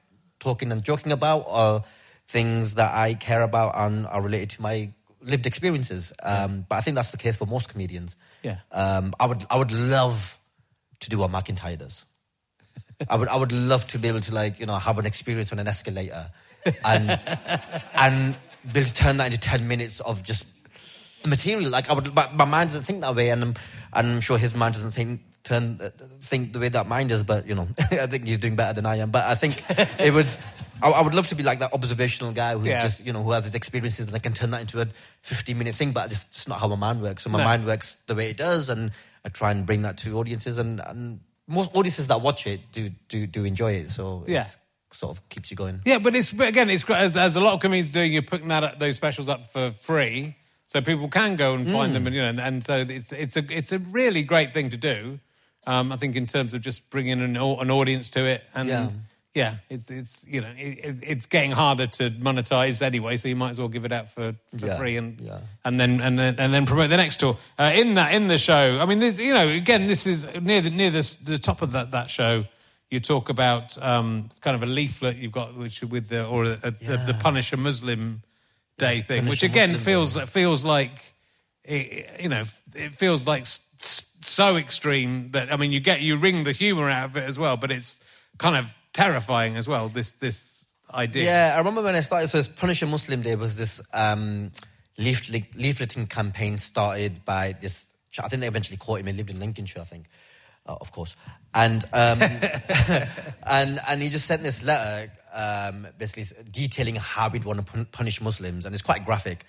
[0.41, 1.85] talking and joking about are
[2.29, 6.13] things that I care about and are related to my lived experiences.
[6.23, 8.17] Um, but I think that's the case for most comedians.
[8.43, 8.57] Yeah.
[8.71, 10.39] Um, I would I would love
[11.01, 12.05] to do what McIntyre does.
[13.09, 15.53] I would I would love to be able to like you know have an experience
[15.53, 16.31] on an escalator,
[16.85, 17.11] and
[17.95, 18.37] and
[18.73, 20.47] be able to turn that into ten minutes of just
[21.27, 21.71] material.
[21.71, 23.55] Like I would, my, my mind doesn't think that way, and I'm,
[23.93, 27.23] and I'm sure his mind doesn't think turn uh, think the way that mine does.
[27.23, 29.11] But you know, I think he's doing better than I am.
[29.11, 29.63] But I think
[30.01, 30.35] it would.
[30.83, 32.83] I, I would love to be like that observational guy who Yeah.
[32.83, 34.87] just you know who has his experiences and I can turn that into a
[35.23, 35.93] 15 minute thing.
[35.93, 37.23] But it's just not how my mind works.
[37.25, 37.45] So my No.
[37.45, 38.91] mind works the way it does, and
[39.25, 40.59] I try and bring that to audiences.
[40.59, 43.91] And, and most audiences that watch it do do do enjoy it.
[43.91, 44.43] So Yeah.
[44.43, 44.59] it's
[44.93, 45.81] sort of keeps you going.
[45.85, 47.13] Yeah, but it's but again, it's great.
[47.13, 48.13] There's a lot of comedians doing.
[48.13, 50.37] You're putting that those specials up for free,
[50.73, 53.37] so people can go and find them, and you know, and, and so it's it's
[53.37, 55.21] a it's a really great thing to do.
[55.67, 58.89] Um, I think in terms of just bringing an an audience to it, and yeah,
[59.35, 59.55] Yeah.
[59.69, 63.51] it's it's you know it, it, it's getting harder to monetize anyway, so you might
[63.51, 65.41] as well give it out for, for Yeah, free and yeah.
[65.65, 67.37] and then and then and then promote the next tour.
[67.59, 70.63] Uh, in that in the show, I mean, this, you know, again, this is near
[70.63, 72.45] the near the, the top of that that show.
[72.91, 76.59] You talk about um, kind of a leaflet you've got, which with the or a,
[76.63, 78.23] a, the, the Punish a Muslim
[78.83, 80.91] Day thing, which again feels feels like
[81.65, 82.43] it, you know
[82.75, 87.11] it feels like so extreme that I mean you get you wring the humour out
[87.11, 88.01] of it as well, but it's
[88.39, 89.89] kind of terrifying as well.
[89.89, 91.25] This this idea.
[91.25, 92.29] Yeah, I remember when I started.
[92.29, 94.53] So, it's Punish a Muslim Day was this um,
[94.99, 97.87] leaflet, leafleting campaign started by this.
[98.19, 99.07] I think they eventually caught him.
[99.07, 100.07] He lived in Lincolnshire, I think,
[100.67, 101.17] uh, of course.
[101.55, 102.21] And um,
[103.47, 107.87] and and he just sent this letter, um, basically detailing how we'd want to pun-
[107.87, 109.45] punish Muslims, and it's quite graphic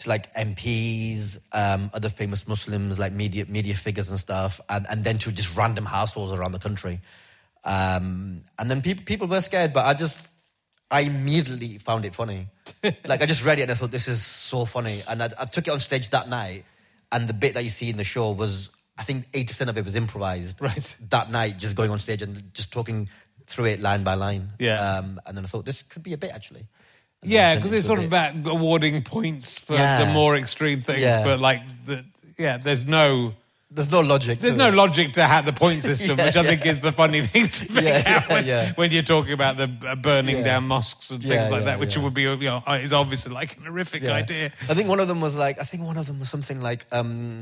[0.00, 5.04] to like MPs, um, other famous Muslims, like media media figures and stuff, and, and
[5.04, 7.00] then to just random households around the country.
[7.64, 10.32] Um, and then people people were scared, but I just
[10.90, 12.48] I immediately found it funny.
[12.82, 15.44] like I just read it and I thought this is so funny, and I, I
[15.44, 16.64] took it on stage that night.
[17.12, 19.76] And the bit that you see in the show was, I think, eighty percent of
[19.76, 20.62] it was improvised.
[20.62, 20.96] Right.
[21.10, 23.08] That night, just going on stage and just talking
[23.50, 24.48] through it line by line.
[24.58, 24.80] Yeah.
[24.98, 26.64] Um, and then I thought this could be a bit actually.
[27.22, 30.04] And Yeah, because it it's sort of about awarding points for Yeah.
[30.04, 31.24] the more extreme things, Yeah.
[31.24, 32.04] but like the
[32.38, 33.34] yeah, there's no
[33.72, 34.40] There's no logic.
[34.40, 34.74] there's no it.
[34.74, 37.64] logic to have the point system, Yeah, which I think is the funny thing to
[37.82, 41.64] Yeah, out when, when you're talking about the uh, burning down mosques and things like
[41.66, 44.52] that, which would be you know is obviously like an horrific idea.
[44.68, 46.86] I think one of them was like, I think one of them was something like,
[46.92, 47.40] um,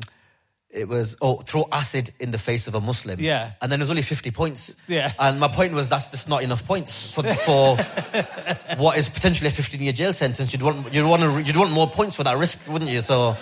[0.71, 3.19] it was, oh, throw acid in the face of a Muslim.
[3.21, 3.53] Yeah.
[3.63, 4.77] And then it was only 50 points.
[4.87, 5.13] Yeah.
[5.19, 7.77] And my point was that's just not enough points for, for
[8.77, 10.53] what is potentially a 15 year jail sentence.
[10.53, 13.01] You'd want, you'd, want to, you'd want more points for that risk, wouldn't you?
[13.01, 13.35] So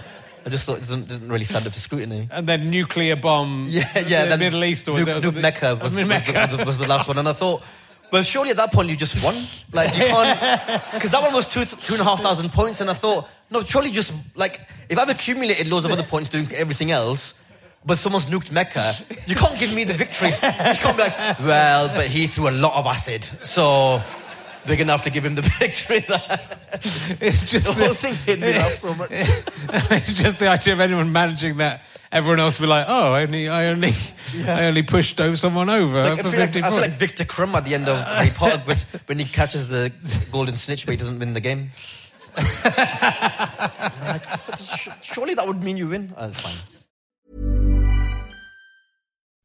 [0.47, 2.29] I just thought it doesn't, doesn't really stand up to scrutiny.
[2.31, 4.27] And then nuclear bomb, Yeah, yeah.
[4.27, 5.35] the Middle East, or was Nuke, it?
[5.35, 6.33] was Mecca was, I was, mean, the, Mecca.
[6.33, 7.19] was, the, was the last one.
[7.19, 7.65] And I thought,
[8.12, 9.35] well, surely at that point you just won.
[9.73, 10.83] Like, you can't.
[10.93, 12.81] Because that one was two, two and a half thousand points.
[12.81, 16.47] And I thought, no, surely just, like, if I've accumulated loads of other points doing
[16.53, 17.35] everything else,
[17.85, 18.93] but someone's nuked Mecca,
[19.27, 20.29] you can't give me the victory.
[20.29, 23.25] You can't be like, well, but he threw a lot of acid.
[23.25, 24.03] So.
[24.67, 25.99] Big enough to give him the victory.
[27.25, 29.11] It's just the whole the- thing made me so much.
[29.13, 31.83] it's just the idea of anyone managing that.
[32.11, 33.93] Everyone else will be like, "Oh, I only, I only,
[34.45, 36.91] I only pushed over someone over Like, I, feel like, I feel like.
[36.93, 39.93] Viktor Krum at the end of Harry Potter, but when he catches the
[40.33, 41.71] golden snitch, but he doesn't win the game.
[42.37, 44.25] Like,
[45.03, 46.12] surely that would mean you win.
[46.16, 46.59] Oh, fine.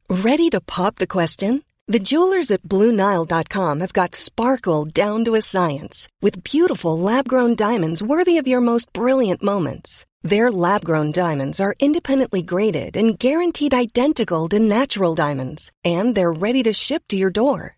[0.10, 1.63] Ready to pop the question?
[1.88, 7.56] The jewelers at BlueNile.com have got sparkle down to a science with beautiful lab grown
[7.56, 10.06] diamonds worthy of your most brilliant moments.
[10.21, 16.32] Their lab grown diamonds are independently graded and guaranteed identical to natural diamonds, and they're
[16.32, 17.77] ready to ship to your door.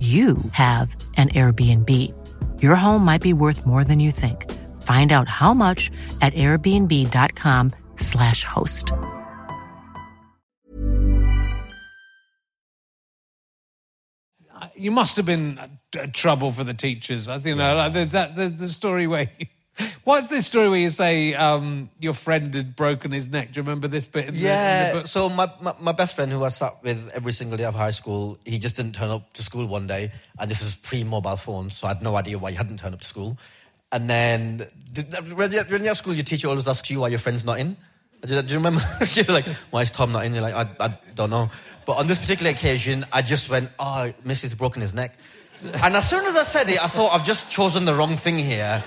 [0.00, 1.90] you have an Airbnb.
[2.62, 4.50] Your home might be worth more than you think.
[4.80, 5.90] Find out how much
[6.22, 8.92] at airbnb.com/slash host.
[14.74, 15.68] You must have been uh,
[16.14, 17.28] trouble for the teachers.
[17.28, 19.44] I think, you know, like the, that, the, the story where you,
[20.04, 23.52] What's this story where you say um, your friend had broken his neck?
[23.52, 24.28] Do you remember this bit?
[24.28, 25.06] In the, in Yeah, the book?
[25.06, 27.90] so my, my, my best friend who I sat with every single day of high
[27.90, 31.76] school, he just didn't turn up to school one day, and this was pre-mobile phones,
[31.76, 33.38] so I had no idea why he hadn't turned up to school.
[33.92, 34.66] And then
[35.34, 37.76] when you're at school, your teacher always asks you why your friend's not in.
[38.24, 38.82] Do you, do you remember?
[39.14, 40.34] You're like, why is Tom not in?
[40.34, 41.48] You're like, I, I don't know.
[41.86, 45.16] But on this particular occasion, I just went, oh, Missy's broken his neck.
[45.82, 48.38] And as soon as I said it, I thought I've just chosen the wrong thing
[48.38, 48.84] here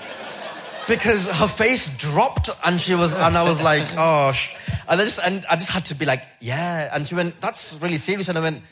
[0.88, 4.54] because her face dropped and she was and I was like oh sh-.
[4.88, 7.78] and I just and I just had to be like yeah and she went that's
[7.80, 8.62] really serious and I went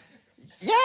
[0.61, 0.77] yeah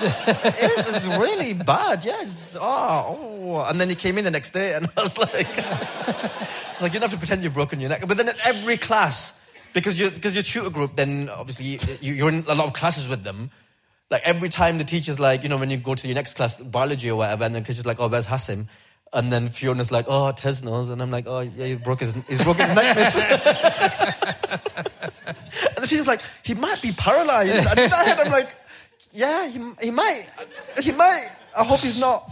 [0.00, 4.52] it's, it's really bad yeah it's, oh, oh and then he came in the next
[4.52, 5.56] day and I was like
[6.80, 9.38] like you don't have to pretend you've broken your neck but then in every class
[9.72, 13.08] because you're because your tutor group then obviously you, you're in a lot of classes
[13.08, 13.50] with them
[14.10, 16.56] like every time the teacher's like, you know, when you go to your next class,
[16.56, 18.68] biology or whatever, and the teacher's like, oh, where's Hassim?
[19.12, 20.90] And then Fiona's like, oh, Tez knows.
[20.90, 23.16] And I'm like, oh, yeah, he broke his, he broke his neck, miss.
[25.76, 27.52] and she's like, he might be paralyzed.
[27.52, 28.48] And in my head, I'm like,
[29.12, 30.28] yeah, he, he might.
[30.80, 31.30] He might.
[31.56, 32.30] I hope he's not.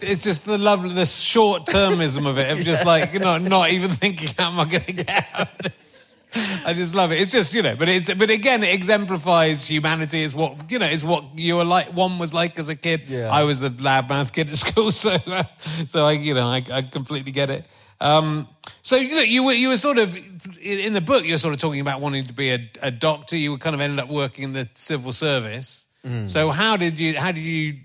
[0.00, 3.70] It's just the love, the short termism of it, of just like, you know, not
[3.70, 5.97] even thinking, how am I going to get out of this?
[6.34, 7.20] I just love it.
[7.20, 10.86] It's just, you know, but it's, but again, it exemplifies humanity is what, you know,
[10.86, 13.02] is what you were like, one was like as a kid.
[13.06, 13.30] Yeah.
[13.30, 15.44] I was the loudmouth kid at school, so, uh,
[15.86, 17.64] so I, you know, I, I completely get it.
[18.00, 18.46] Um,
[18.82, 20.16] so, you know, you were, you were sort of,
[20.60, 23.36] in the book, you're sort of talking about wanting to be a, a doctor.
[23.36, 25.86] You kind of ended up working in the civil service.
[26.26, 27.76] So how did you, how did you,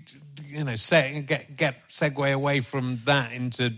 [0.46, 3.74] you know, se- get, get segue away from that into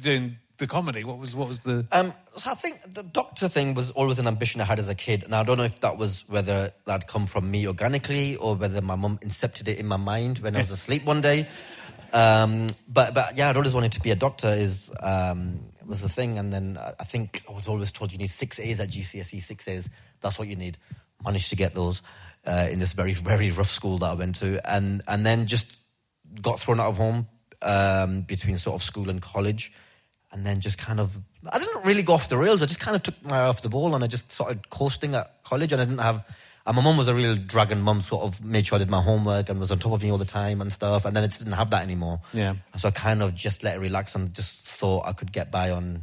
[0.00, 1.04] doing the comedy?
[1.04, 4.26] What was, what was the, Um, so I think the doctor thing was always an
[4.26, 5.24] ambition I had as a kid.
[5.24, 8.80] And I don't know if that was whether that come from me organically or whether
[8.80, 11.46] my mum incepted it in my mind when I was asleep one day.
[12.12, 14.48] Um, but but yeah, I'd always wanted to be a doctor.
[14.48, 18.30] Is um, was the thing, and then I think I was always told you need
[18.30, 19.40] six A's at GCSE.
[19.40, 19.90] Six A's,
[20.20, 20.78] that's what you need.
[21.24, 22.02] Managed to get those
[22.46, 25.80] uh, in this very very rough school that I went to, and and then just
[26.40, 27.26] got thrown out of home
[27.62, 29.72] um, between sort of school and college,
[30.36, 31.18] and then just kind of
[31.50, 32.62] I didn't really go off the rails.
[32.62, 35.14] I just kind of took my eye off the ball, and I just started coasting
[35.14, 36.24] at college, and I didn't have.
[36.66, 39.00] And my mum was a real dragon mum, sort of made sure I did my
[39.00, 41.04] homework and was on top of me all the time and stuff.
[41.04, 42.20] And then I just didn't have that anymore.
[42.32, 42.56] Yeah.
[42.72, 45.52] And so I kind of just let it relax and just thought I could get
[45.52, 46.02] by on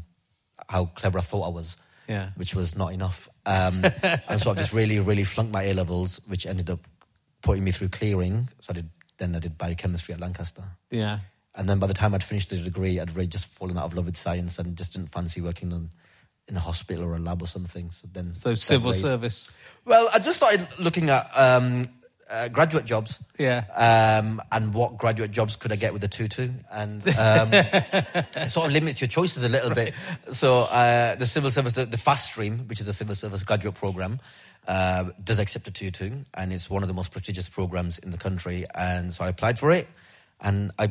[0.69, 1.76] how clever I thought I was.
[2.08, 2.30] Yeah.
[2.38, 3.28] Which was not enough.
[3.46, 6.80] Um, and so I just really, really flunked my A levels, which ended up
[7.41, 8.48] putting me through clearing.
[8.62, 8.89] So I did.
[9.17, 10.63] Then I did biochemistry at Lancaster.
[10.89, 11.19] yeah.
[11.56, 13.94] And then by the time I'd finished the degree, I'd really just fallen out of
[13.94, 15.92] love with science and just didn't fancy working on,
[16.48, 17.92] in a hospital or a lab or something.
[17.92, 19.56] So then, So civil service.
[19.86, 21.89] Well, I just started looking at um,
[22.30, 23.20] uh, graduate jobs.
[23.38, 23.66] Yeah.
[23.76, 26.50] Um, and what graduate jobs could I get with a tutu?
[26.72, 29.94] And um, it sort of limits your choices a little bit.
[30.32, 33.76] So uh, the civil service, the, the fast stream, which is the civil service graduate
[33.76, 34.20] program,
[34.68, 38.18] uh, does accept a tutu, and it's one of the most prestigious programs in the
[38.18, 38.66] country.
[38.74, 39.88] And so I applied for it.
[40.43, 40.89] And I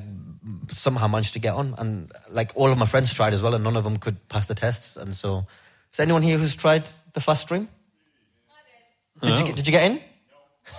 [0.72, 3.62] somehow managed to get on, and like all of my friends tried as well, and
[3.62, 4.96] none of them could pass the tests.
[4.96, 5.46] And so,
[5.92, 7.68] is anyone here who's tried the fast stream?
[9.20, 10.00] Did, you, get- did you get in?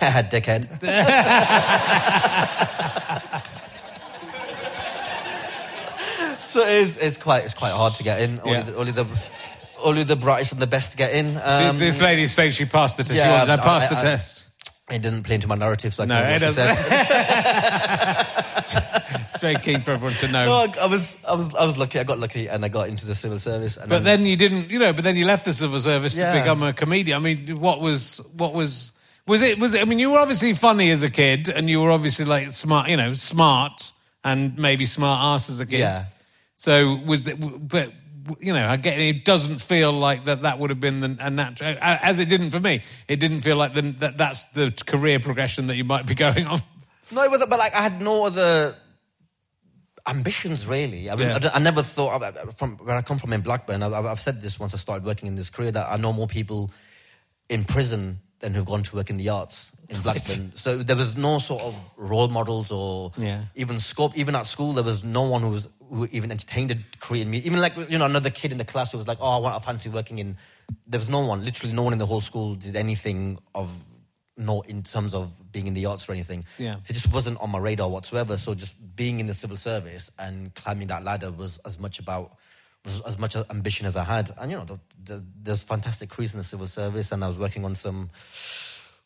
[0.00, 0.80] Dickhead.
[6.46, 8.40] so it is, it's quite it's quite hard to get in.
[8.40, 8.62] Only, Yeah.
[8.62, 9.06] the, only the
[9.82, 11.36] only the brightest and the best get in.
[11.42, 13.14] Um, this lady saying she passed the test.
[13.16, 14.44] yeah, I I- passed the I- test.
[14.90, 16.66] it didn't play into my narrative, so I No, can't it doesn't.
[19.40, 20.44] very keen for everyone to know.
[20.44, 21.98] No, I, I was, I was, I was lucky.
[21.98, 23.76] I got lucky, and I got into the civil service.
[23.76, 24.92] And But then you didn't, you know.
[24.92, 26.32] But then you left the civil service Yeah.
[26.32, 27.16] to become a comedian.
[27.16, 28.92] I mean, what was what was
[29.26, 29.58] was it?
[29.58, 29.82] Was it?
[29.82, 32.88] I mean, you were obviously funny as a kid, and you were obviously like smart,
[32.88, 35.80] you know, smart and maybe smart ass as a kid.
[35.80, 36.06] Yeah.
[36.56, 37.36] So was that?
[37.68, 37.92] But
[38.40, 39.24] you know, I get it.
[39.24, 40.42] Doesn't feel like that.
[40.42, 42.82] That would have been the, a natural, as it didn't for me.
[43.08, 44.16] It didn't feel like the, that.
[44.16, 46.60] That's the career progression that you might be going on.
[47.12, 47.50] No, it wasn't.
[47.50, 48.76] But like, I had no other
[50.06, 51.10] ambitions really.
[51.10, 51.50] I mean, Yeah.
[51.52, 53.82] I, I never thought of, uh, from where I come from in Blackburn.
[53.82, 56.26] I've, I've said this once I started working in this career that I know more
[56.26, 56.70] people
[57.48, 60.52] in prison than who've gone to work in the arts in Blackburn.
[60.54, 63.42] So there was no sort of role models or Yeah.
[63.54, 64.16] even scope.
[64.16, 67.30] Even at school, there was no one who was who even entertained a career in
[67.30, 67.46] music.
[67.46, 69.54] Even like you know another kid in the class who was like, "Oh, I want,
[69.54, 70.36] I fancy working in."
[70.86, 71.44] There was no one.
[71.44, 73.84] Literally, no one in the whole school did anything of
[74.36, 76.44] note in terms of being in the arts or anything.
[76.58, 76.76] Yeah.
[76.88, 78.36] It just wasn't on my radar whatsoever.
[78.36, 82.36] So just being in the civil service and climbing that ladder was as much about
[82.84, 84.30] was as much ambition as I had.
[84.38, 87.38] And you know, the, the, there's fantastic careers in the civil service, and I was
[87.38, 88.10] working on some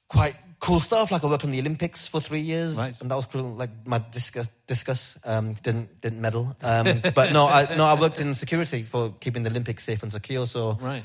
[0.08, 1.10] quite cool stuff.
[1.12, 2.98] Like I worked on the Olympics for three years, Right.
[3.00, 3.42] and that was cool.
[3.54, 8.20] Like my discus, discus um, didn't didn't medal, um, but no, I, no, I worked
[8.20, 10.46] in security for keeping the Olympics safe and secure.
[10.46, 11.04] So Right.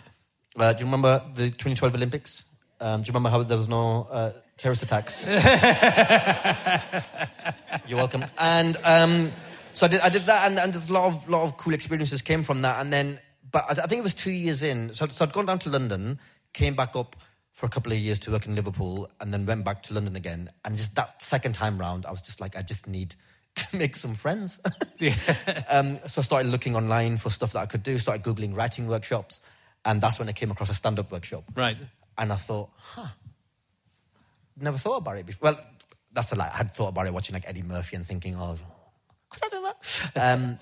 [0.58, 2.44] uh, do you remember the 2012 Olympics?
[2.84, 5.26] Um, do you remember how there was no uh, terrorist attacks?
[7.88, 8.26] You're welcome.
[8.38, 9.32] And um,
[9.74, 11.74] so I did, I did that, and, and there's a lot of lot of cool
[11.74, 12.82] experiences came from that.
[12.82, 13.20] And then,
[13.50, 14.92] but I, I think it was two years in.
[14.92, 16.20] So, so I'd gone down to London,
[16.52, 17.16] came back up
[17.54, 20.18] for a couple of years to work in Liverpool, and then went back to London
[20.18, 20.50] again.
[20.66, 23.16] And just that second time round, I was just like, I just need
[23.56, 24.60] to make some friends.
[25.72, 27.98] um, so I started looking online for stuff that I could do.
[27.98, 29.40] Started googling writing workshops,
[29.86, 31.46] and that's when I came across a stand-up workshop.
[31.56, 31.78] Right.
[32.18, 33.08] And I thought, huh,
[34.60, 35.52] never thought about it before.
[35.52, 35.60] Well,
[36.12, 36.50] that's a lie.
[36.54, 38.58] I had thought about it watching like Eddie Murphy and thinking, oh,
[39.30, 39.62] could I do
[40.14, 40.34] that?
[40.40, 40.60] um,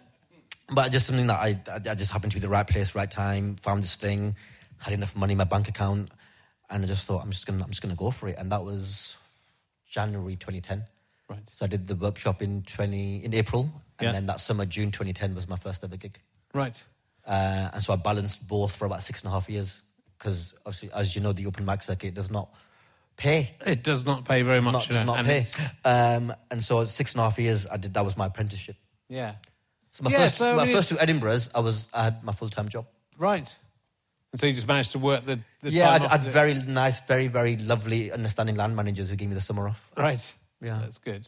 [0.74, 3.10] but just something that I, I, I just happened to be the right place, right
[3.12, 4.36] time, found this thing,
[4.78, 6.10] had enough money in my bank account,
[6.70, 8.38] and I just thought, I'm just gonna, I'm just gonna go for it.
[8.38, 9.18] And that was
[9.86, 10.84] January 2010.
[11.28, 11.40] Right.
[11.54, 13.64] So I did the workshop in 20 in April,
[14.00, 14.12] and Yeah.
[14.14, 16.18] then that summer, June 2010, was my first ever gig.
[16.54, 16.82] Right.
[17.28, 19.82] Uh, and so I balanced both for about six and a half years
[20.22, 22.54] because, obviously, as you know, the open mic circuit does not
[23.18, 23.56] pay.
[23.66, 24.74] It does not pay very Does much.
[24.74, 25.42] not, does not and pay.
[25.84, 28.76] Um, and so six and a half years, I did that was my apprenticeship.
[29.10, 29.34] Yeah.
[29.92, 32.50] So my Yeah, first, so my first two Edinburghs, I was I had my full
[32.50, 32.86] time job.
[33.18, 33.58] Right.
[34.32, 36.32] And so you just managed to work the, the yeah, I time had, I had
[36.32, 39.92] very nice, very very lovely, understanding land managers who gave me the summer off.
[39.98, 40.34] Right.
[40.62, 40.78] Yeah.
[40.82, 41.28] That's good.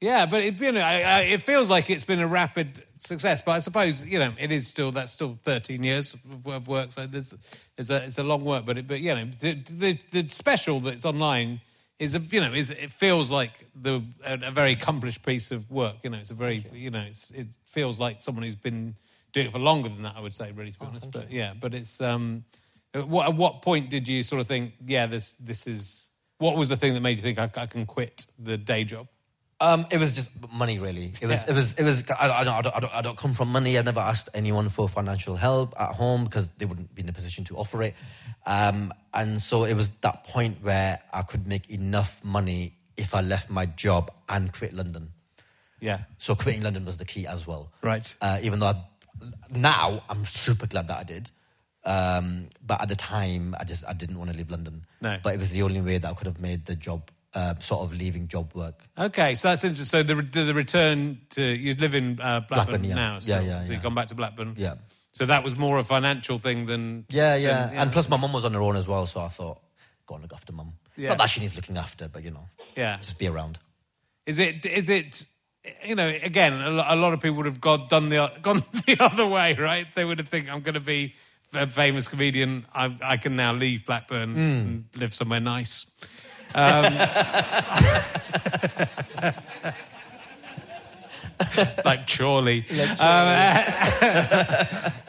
[0.00, 3.40] Yeah, but it, you know, I, I, it feels like it's been a rapid success.
[3.42, 6.92] But I suppose you know it is still that's still thirteen years of, of work.
[6.92, 7.34] So there's,
[7.76, 8.66] there's a, it's a long work.
[8.66, 11.60] But it, but you know the, the the special that's online
[11.98, 15.70] is a you know is it feels like the a, a very accomplished piece of
[15.70, 15.96] work.
[16.02, 18.96] You know, it's a very you know it's it feels like someone who's been
[19.32, 20.14] doing it for longer than that.
[20.16, 21.10] I would say, really, to be honest.
[21.10, 22.44] But yeah, but it's um,
[22.92, 26.56] at what, at what point did you sort of think, yeah, this this is what
[26.56, 29.08] was the thing that made you think I, I can quit the day job?
[29.58, 31.12] Um, it was just money, really.
[31.20, 31.44] It was.
[31.44, 31.52] Yeah.
[31.52, 31.72] It was.
[31.74, 32.04] It was.
[32.10, 33.78] I, I, don't, I, don't, I, don't, I don't come from money.
[33.78, 37.12] I've never asked anyone for financial help at home because they wouldn't be in a
[37.12, 37.94] position to offer it.
[38.44, 43.20] Um, and so it was that point where I could make enough money if I
[43.22, 45.10] left my job and quit London.
[45.80, 46.00] Yeah.
[46.18, 47.72] So quitting London was the key as well.
[47.82, 48.14] Right.
[48.20, 48.84] Uh, even though I,
[49.50, 51.30] now I'm super glad that I did.
[51.84, 54.84] Um, but at the time, I just I didn't want to leave London.
[55.00, 55.18] No.
[55.22, 57.82] But it was the only way that I could have made the job, uh, sort
[57.84, 58.82] of leaving job work.
[58.98, 59.84] Okay, so that's interesting.
[60.06, 62.94] So the the return to you live in uh, Blackburn, Blackburn, yeah.
[62.94, 63.18] now.
[63.20, 63.72] So, Yeah, yeah, So yeah.
[63.74, 64.54] you've gone back to Blackburn.
[64.56, 64.74] Yeah.
[65.12, 67.66] So that was more a financial thing than Yeah, yeah.
[67.68, 69.60] than- And plus, my mum was on her own as well, so I thought,
[70.06, 70.72] go and look after mum.
[70.96, 71.08] Yeah.
[71.10, 72.96] Not that she needs looking after, but you know, yeah.
[72.98, 73.58] just be around.
[74.26, 75.26] Is it is it
[75.84, 79.26] you know again a lot of people would have gone done the gone the other
[79.26, 79.86] way, right?
[79.94, 81.14] They would have think I'm going to be
[81.54, 82.66] a famous comedian.
[82.74, 84.38] I, I can now leave Blackburn Hmm.
[84.40, 85.86] and live somewhere nice.
[86.54, 86.84] Um,
[91.84, 92.64] like Chorley.
[92.98, 93.28] Um,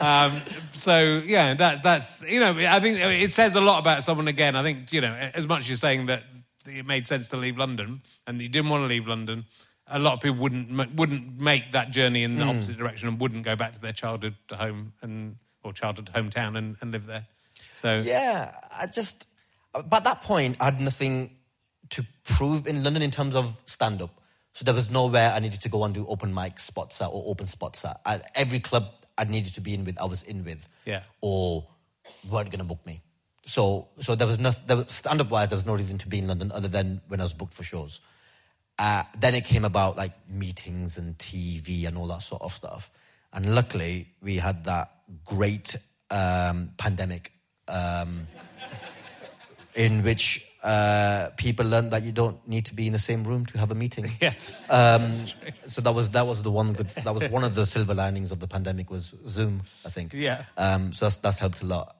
[0.00, 0.40] um,
[0.72, 4.28] so yeah, that that's you know I think it says a lot about someone.
[4.28, 6.24] Again, I think you know as much as you're saying that
[6.66, 9.44] it made sense to leave London and you didn't want to leave London.
[9.90, 12.50] A lot of people wouldn't wouldn't make that journey in the Hmm.
[12.50, 16.76] opposite direction and wouldn't go back to their childhood home and or childhood hometown and,
[16.82, 17.26] and live there.
[17.72, 19.28] So Yeah, I just.
[19.82, 21.36] But at that point, I had nothing
[21.90, 24.10] to prove in London in terms of stand up.
[24.52, 27.22] So there was nowhere I needed to go and do open mic spots at or
[27.26, 28.00] open spots at.
[28.04, 30.68] I, every club I needed to be in with, I was in with.
[30.84, 31.02] Yeah.
[31.20, 31.66] Or
[32.28, 33.02] weren't going to book me.
[33.44, 34.64] So, so there was nothing.
[34.66, 37.00] There was, stand up wise, there was no reason to be in London other than
[37.08, 38.00] when I was booked for shows.
[38.78, 42.90] Uh, then it came about like meetings and TV and all that sort of stuff.
[43.32, 44.90] And luckily, we had that
[45.24, 45.76] great
[46.10, 47.32] um, pandemic
[47.66, 48.26] um,
[49.78, 53.46] in which uh, people learned that you don't need to be in the same room
[53.46, 54.06] to have a meeting.
[54.20, 54.68] Yes.
[54.68, 55.12] Um,
[55.68, 56.88] so that was that was the one good.
[56.88, 59.62] That was one of the silver linings of the pandemic was Zoom.
[59.86, 60.12] I think.
[60.12, 60.42] Yeah.
[60.56, 61.96] Um, so that's that's helped a lot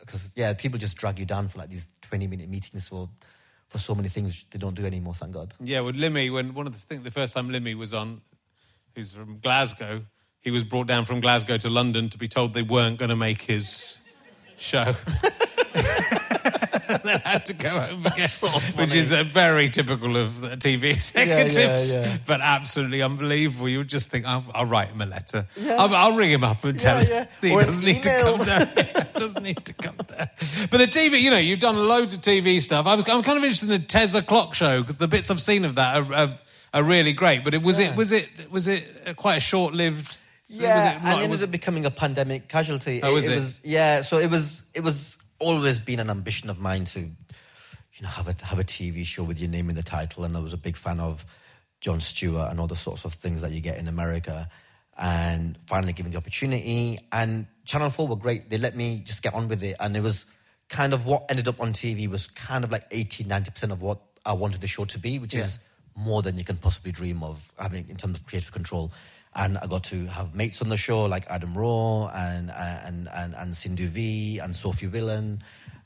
[0.00, 3.10] because yeah, people just drag you down for like these twenty minute meetings for
[3.68, 5.12] for so many things they don't do anymore.
[5.12, 5.54] Thank God.
[5.60, 8.22] Yeah, with Limmy, when one of the thing, the first time Limmy was on,
[8.94, 10.04] who's from Glasgow,
[10.40, 13.16] he was brought down from Glasgow to London to be told they weren't going to
[13.16, 13.98] make his
[14.56, 14.94] show.
[16.88, 18.28] and then had to go home again,
[18.76, 22.16] which is uh, very typical of TV executives, yeah.
[22.26, 23.68] but absolutely unbelievable.
[23.68, 25.46] You would just think, I'll, I'll write him a letter.
[25.66, 27.48] I'll, I'll ring him up and tell Yeah, him yeah.
[27.58, 28.68] he doesn't need to come down.
[28.76, 30.28] Yeah, doesn't need to come down.
[30.70, 32.86] But the TV, you know, you've done loads of TV stuff.
[32.86, 35.40] I was, I'm kind of interested in the Tez O'Clock Show because the bits I've
[35.40, 36.38] seen of that are, are,
[36.74, 37.44] are really great.
[37.44, 40.20] But it was it was it was it quite a short lived.
[40.48, 43.00] Yeah, it, and it ended was- up becoming a pandemic casualty.
[43.02, 43.34] Oh, was it?
[43.34, 44.02] was yeah.
[44.02, 48.28] So it was it was always been an ambition of mine to, you know, have
[48.28, 50.58] a have a TV show with your name in the title, and I was a
[50.58, 51.24] big fan of
[51.80, 54.48] Jon Stewart and all the sorts of things that you get in America.
[54.96, 58.48] And finally given the opportunity, and Channel Four were great.
[58.48, 60.26] They let me just get on with it, and it was
[60.68, 63.82] kind of what ended up on TV was kind of like 80 90 percent of
[63.82, 65.58] what I wanted the show to be, which is
[65.96, 68.92] more than you can possibly dream of having in terms of creative control.
[69.36, 73.34] And I got to have mates on the show like Adam Rowe and and and
[73.34, 75.40] and Sindhu Vee and Sophie Willan,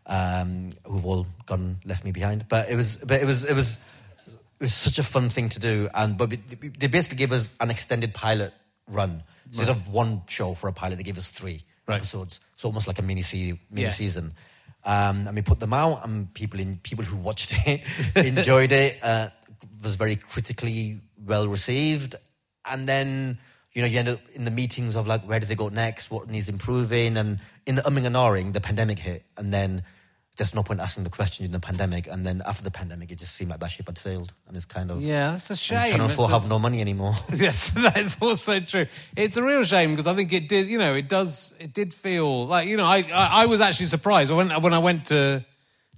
[0.07, 2.47] um, who've all gone left me behind.
[2.49, 3.79] But it was but it was it was
[4.27, 5.89] it was such a fun thing to do.
[5.95, 6.31] And but
[6.79, 8.53] they basically gave us an extended pilot
[8.87, 10.97] run instead of one show for a pilot.
[10.97, 11.97] They gave us three Right.
[11.97, 13.89] episodes, so almost like a mini se- mini Yeah.
[13.89, 14.35] season.
[14.85, 17.81] Um, and we put them out, and people in people who watched it
[18.15, 18.99] enjoyed it.
[19.03, 19.31] Uh,
[19.83, 22.17] was very critically well received,
[22.71, 23.39] and then
[23.73, 26.11] you know you end up in the meetings of like where do they go next,
[26.11, 29.83] what needs improving, and in the umming and ahhing, the pandemic hit, and then
[30.37, 33.19] there's no point asking the question in the pandemic, and then after the pandemic, it
[33.19, 35.91] just seemed like that ship had sailed, and it's kind of Yeah, that's a shame.
[35.91, 37.15] Channel That's Four a- have no money anymore.
[37.35, 38.87] Yes, that is also true.
[39.17, 40.69] It's a real shame because I think it did.
[40.69, 41.55] You know, it does.
[41.59, 42.85] It did feel like you know.
[42.87, 45.45] I I, I was actually surprised when when I went to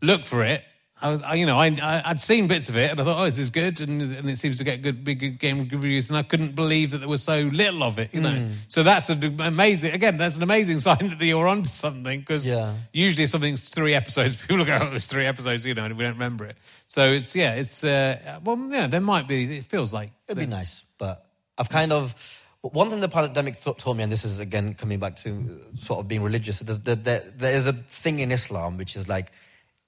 [0.02, 0.64] look for it.
[1.02, 3.20] I was, I, you know, I, I I'd seen bits of it and I thought,
[3.20, 6.08] oh, this is good, and and it seems to get good, big good game reviews,
[6.10, 8.12] and I couldn't believe that there was so little of it.
[8.12, 8.52] You know, Hmm.
[8.68, 9.92] so that's an amazing.
[9.92, 12.74] Again, that's an amazing sign that you're onto something because Yeah.
[12.92, 15.96] usually if something's three episodes, people go, oh, it was three episodes, you know, and
[15.96, 16.56] we don't remember it.
[16.86, 19.58] So it's yeah, it's uh, well, yeah, there might be.
[19.58, 21.24] It feels like It'd be nice, but
[21.58, 22.14] I've kind of
[22.62, 25.76] one thing the pandemic th- told me, and this is again coming back to uh,
[25.78, 26.58] sort of being religious.
[26.58, 29.32] There, there, there is a thing in Islam which is like,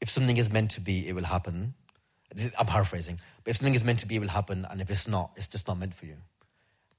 [0.02, 1.74] if something is meant to be, it will happen.
[2.58, 5.06] I'm paraphrasing, but if something is meant to be, it will happen, and if it's
[5.06, 6.16] not, it's just not meant for you.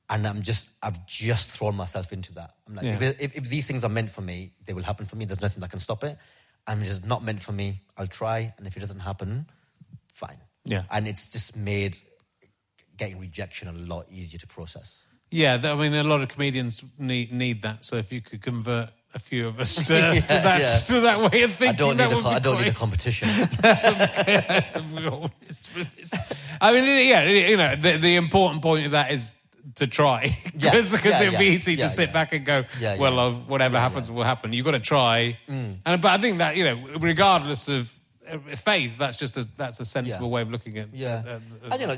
[0.09, 2.51] And I'm just, I've just thrown myself into that.
[2.67, 2.97] I'm like, Yeah.
[3.01, 5.25] if, if, if these things are meant for me, they will happen for me.
[5.25, 6.17] There's nothing that can stop it.
[6.67, 8.53] And if it's not meant for me, I'll try.
[8.57, 9.47] And if it doesn't happen,
[10.11, 10.37] fine.
[10.65, 10.83] Yeah.
[10.91, 11.97] And it's just made
[12.95, 15.07] getting rejection a lot easier to process.
[15.31, 17.83] Yeah, I mean, a lot of comedians need need that.
[17.83, 20.77] So if you could convert a few of us to, Yeah, to that yeah.
[20.95, 22.75] to that way of thinking, I don't need co- I don't need a great.
[22.75, 23.29] competition.
[24.93, 26.11] We're all honest with this.
[26.61, 29.33] I mean, yeah, you know, the, the important point of that is
[29.75, 33.31] to try because yeah, it'd be easy to sit back and go, Yeah, well, uh,
[33.31, 34.53] whatever happens will happen.
[34.53, 35.37] You've got to try.
[35.47, 37.91] And but I think that you know, regardless of
[38.29, 40.93] uh, faith, that's just a that's a sensible way of looking at.
[40.93, 41.23] yeah.
[41.25, 41.39] uh, uh,
[41.71, 41.97] and you know,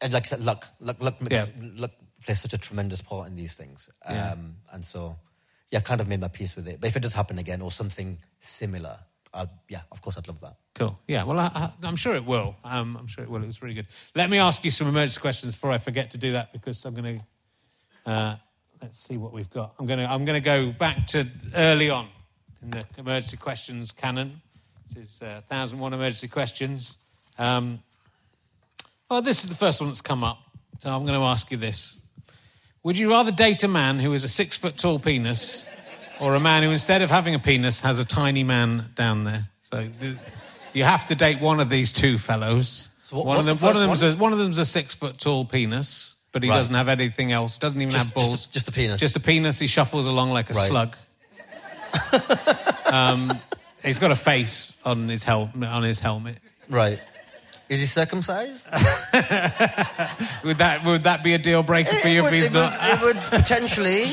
[0.00, 1.92] and like I said, luck, luck, luck, makes, luck
[2.24, 3.88] plays such a tremendous part in these things.
[4.04, 4.56] Um.
[4.72, 5.16] And so,
[5.70, 6.80] yeah, I've kind of made my peace with it.
[6.80, 8.98] But if it does happen again or something similar,
[9.32, 10.56] I'd, yeah, of course I'd love that.
[10.74, 10.98] Cool.
[11.06, 11.24] Yeah.
[11.24, 12.56] Well, I, I, I'm sure it will.
[12.64, 13.42] Um, I'm sure it will.
[13.42, 13.86] It was really good.
[14.14, 16.94] Let me ask you some emergency questions before I forget to do that because I'm
[16.94, 18.10] going to.
[18.10, 18.36] Uh,
[18.82, 19.74] let's see what we've got.
[19.78, 20.10] I'm going to.
[20.10, 22.08] I'm going to go back to early on
[22.62, 24.40] in the emergency questions canon.
[24.88, 26.96] This is uh, thousand one emergency questions.
[27.38, 27.80] Um,
[29.08, 30.38] well, this is the first one that's come up,
[30.78, 31.98] so I'm going to ask you this:
[32.82, 35.64] Would you rather date a man who is a six foot tall penis?
[36.20, 39.48] or a man who, instead of having a penis, has a tiny man down there.
[39.62, 40.16] So th-
[40.74, 42.90] you have to date one of these two fellows.
[43.04, 44.12] So what- one of them, the one of them's one?
[44.12, 46.56] a, one of them's a six foot tall penis, but he Right.
[46.58, 47.58] doesn't have anything else.
[47.58, 48.28] Doesn't even Just- have balls.
[48.28, 49.00] just a- just a penis.
[49.00, 49.58] Just a penis.
[49.58, 50.68] He shuffles along like a Right.
[50.68, 50.96] slug.
[52.92, 53.30] um,
[53.82, 56.36] he's got a face on his hel- on his helmet.
[56.68, 57.00] Right.
[57.70, 58.66] Is he circumcised?
[60.42, 62.72] Would that would that be a deal breaker for you it, if he's it, not?
[62.72, 64.06] would, it would potentially.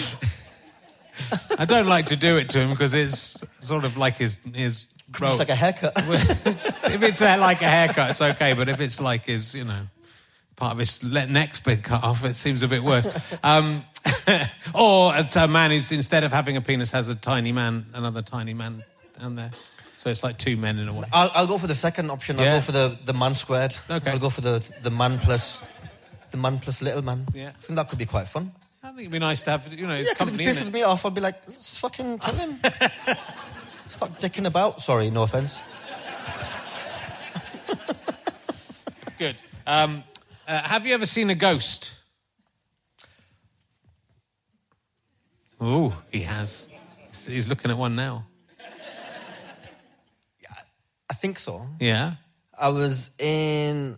[1.57, 4.85] I don't like to do it to him because it's sort of like his his.
[5.09, 5.93] It's like a haircut.
[5.97, 8.53] if it's uh, like a haircut, it's okay.
[8.53, 9.87] But if it's like his, you know,
[10.55, 12.23] part of his neck's been cut off.
[12.25, 13.07] It seems a bit worse.
[13.41, 13.85] Um,
[14.75, 18.21] or a, a man who's instead of having a penis has a tiny man, another
[18.21, 18.83] tiny man
[19.19, 19.51] down there.
[19.97, 21.05] So it's like two men in a way.
[21.11, 22.39] I'll, I'll go for the second option.
[22.39, 22.55] I'll Yeah.
[22.57, 23.75] go for the, the man squared.
[23.89, 24.11] Okay.
[24.11, 25.59] I'll go for the the man plus
[26.31, 27.25] the man plus little man.
[27.33, 27.49] Yeah.
[27.49, 28.51] I think that could be quite fun.
[28.83, 30.43] I think it'd be nice to have, you know, his Yeah, because if company.
[30.45, 30.73] it pisses it?
[30.73, 32.51] me off, I'd be like, let's fucking tell him.
[33.87, 34.81] Stop dicking about.
[34.81, 35.61] Sorry, no offense.
[39.17, 39.41] Good.
[39.65, 40.03] Um,
[40.47, 41.95] uh, have you ever seen a ghost?
[45.59, 46.67] Oh, he has.
[47.11, 48.27] He's looking at one now.
[51.09, 51.67] I think so.
[51.79, 52.15] Yeah.
[52.57, 53.97] I was in.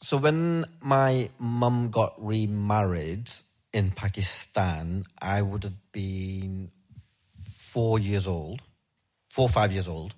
[0.00, 3.30] So when my mum got remarried
[3.72, 6.70] in Pakistan, I would have been
[7.42, 8.62] four years old,
[9.28, 10.14] four or five years old,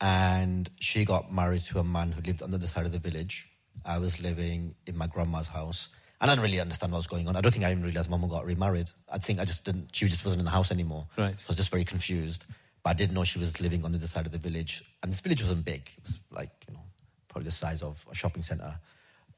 [0.00, 2.98] and she got married to a man who lived on the other side of the
[2.98, 3.48] village.
[3.84, 5.88] I was living in my grandma's house,
[6.20, 7.36] and I didn't really understand what was going on.
[7.36, 8.90] I don't think I even realized mum got remarried.
[9.08, 9.90] I think I just didn't.
[9.92, 11.06] She just wasn't in the house anymore.
[11.16, 11.38] Right.
[11.38, 12.44] So I was just very confused.
[12.82, 15.12] But I didn't know she was living on the other side of the village, and
[15.12, 15.90] this village wasn't big.
[15.96, 16.80] It was like you know
[17.28, 18.78] probably the size of a shopping center.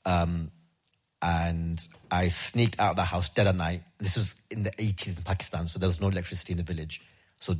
[0.05, 0.51] Um,
[1.23, 3.83] and I sneaked out of the house dead at night.
[3.99, 7.01] This was in the 80s in Pakistan, so there was no electricity in the village.
[7.39, 7.55] So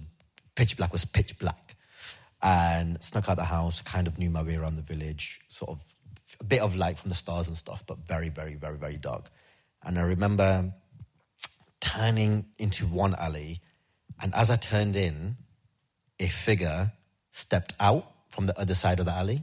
[0.57, 1.77] pitch black was pitch black.
[2.43, 5.85] And snuck out the house, kind of knew my way around the village, sort of
[6.41, 9.31] a bit of light from the stars and stuff, but very, very, very, very dark.
[9.85, 10.73] And I remember
[11.81, 13.61] turning into one alley,
[14.21, 15.37] and as I turned in,
[16.23, 16.93] a figure
[17.31, 19.43] stepped out from the other side of the alley.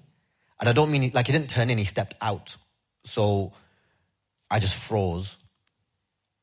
[0.59, 2.57] And I don't mean like he didn't turn in, he stepped out.
[3.03, 3.53] So
[4.51, 5.37] I just froze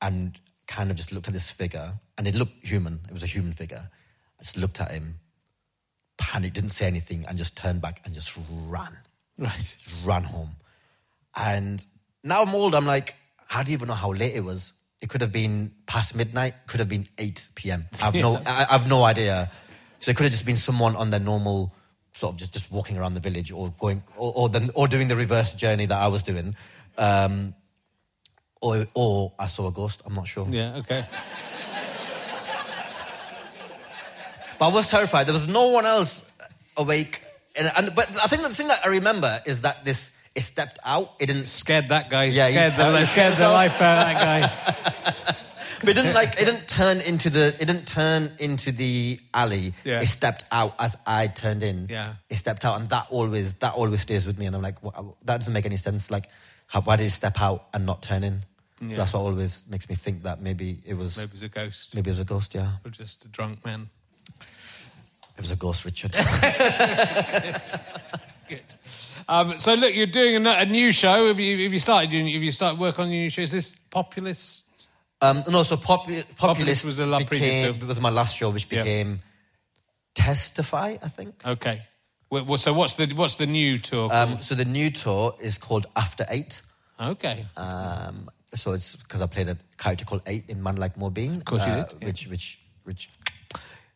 [0.00, 3.00] and kind of just looked at this figure, and it looked human.
[3.08, 3.88] It was a human figure.
[4.38, 5.16] I just looked at him,
[6.18, 8.36] panicked, didn't say anything, and just turned back and just
[8.68, 8.96] ran,
[9.38, 9.52] Right.
[9.56, 10.56] just ran home.
[11.36, 11.84] And
[12.24, 12.74] now I'm old.
[12.74, 13.14] I'm like,
[13.46, 14.72] how do you even know how late it was?
[15.00, 16.54] It could have been past midnight.
[16.66, 17.86] Could have been 8 p.m.
[18.02, 19.50] I've no, I, I've no idea.
[20.06, 21.74] So it could have just been someone on their normal
[22.12, 25.08] sort of just, just walking around the village or going or or, the, or doing
[25.08, 26.54] the reverse journey that I was doing.
[26.96, 27.56] Um,
[28.60, 30.02] or, or I saw a ghost.
[30.06, 30.46] I'm not sure.
[30.48, 31.06] Yeah, okay.
[34.60, 35.26] But I was terrified.
[35.26, 36.24] There was no one else
[36.76, 37.20] awake.
[37.56, 40.78] And, and but I think the thing that I remember is that this it stepped
[40.84, 41.14] out.
[41.18, 41.46] It didn't.
[41.46, 42.26] Scared that guy.
[42.26, 45.36] Yeah, scared the, scared the life out of that guy.
[45.80, 46.40] But it didn't like.
[46.40, 47.48] It didn't turn into the.
[47.60, 49.72] It didn't turn into the alley.
[49.84, 50.00] Yeah.
[50.00, 51.86] It stepped out as I turned in.
[51.90, 52.14] Yeah.
[52.30, 54.46] It stepped out, and that always that always stays with me.
[54.46, 54.92] And I'm like, "Wha-
[55.24, 56.10] that doesn't make any sense.
[56.10, 56.28] Like,
[56.66, 58.44] how, why did it step out and not turn in?
[58.90, 61.48] So that's what always makes me think that maybe it was Maybe it was a
[61.48, 61.94] ghost.
[61.94, 62.54] maybe it was a ghost.
[62.54, 63.88] Yeah, Or just a drunk man.
[64.40, 66.12] it was a ghost, Richard.
[68.48, 68.62] Good.
[69.28, 71.26] Um, so look, you're doing a, a new show.
[71.28, 72.12] Have you, have you started?
[72.12, 73.42] Have you started work on your new show?
[73.42, 74.64] Is this Populist?
[75.30, 78.68] Um, no, so Popu- Populist, was the la- previous became, was my last show, which
[78.68, 79.20] became
[80.14, 81.34] Testify, I think.
[81.46, 81.82] Okay.
[82.30, 84.08] Well, so what's the what's the new tour?
[84.12, 86.60] Um, so the new tour is called After Eight.
[87.00, 87.44] okay.
[87.56, 91.44] Um, so it's because I played a character called Eight in Man Like Mobeen, of
[91.44, 92.06] course you did, yeah.
[92.06, 93.10] which which which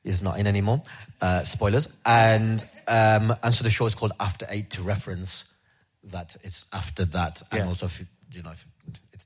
[0.04, 0.82] is not in anymore.
[1.20, 1.88] Uh, spoilers.
[2.06, 5.44] And um, and so the show is called After Eight to reference
[6.04, 7.66] that it's after that, and Yeah.
[7.68, 8.64] also if you, you know if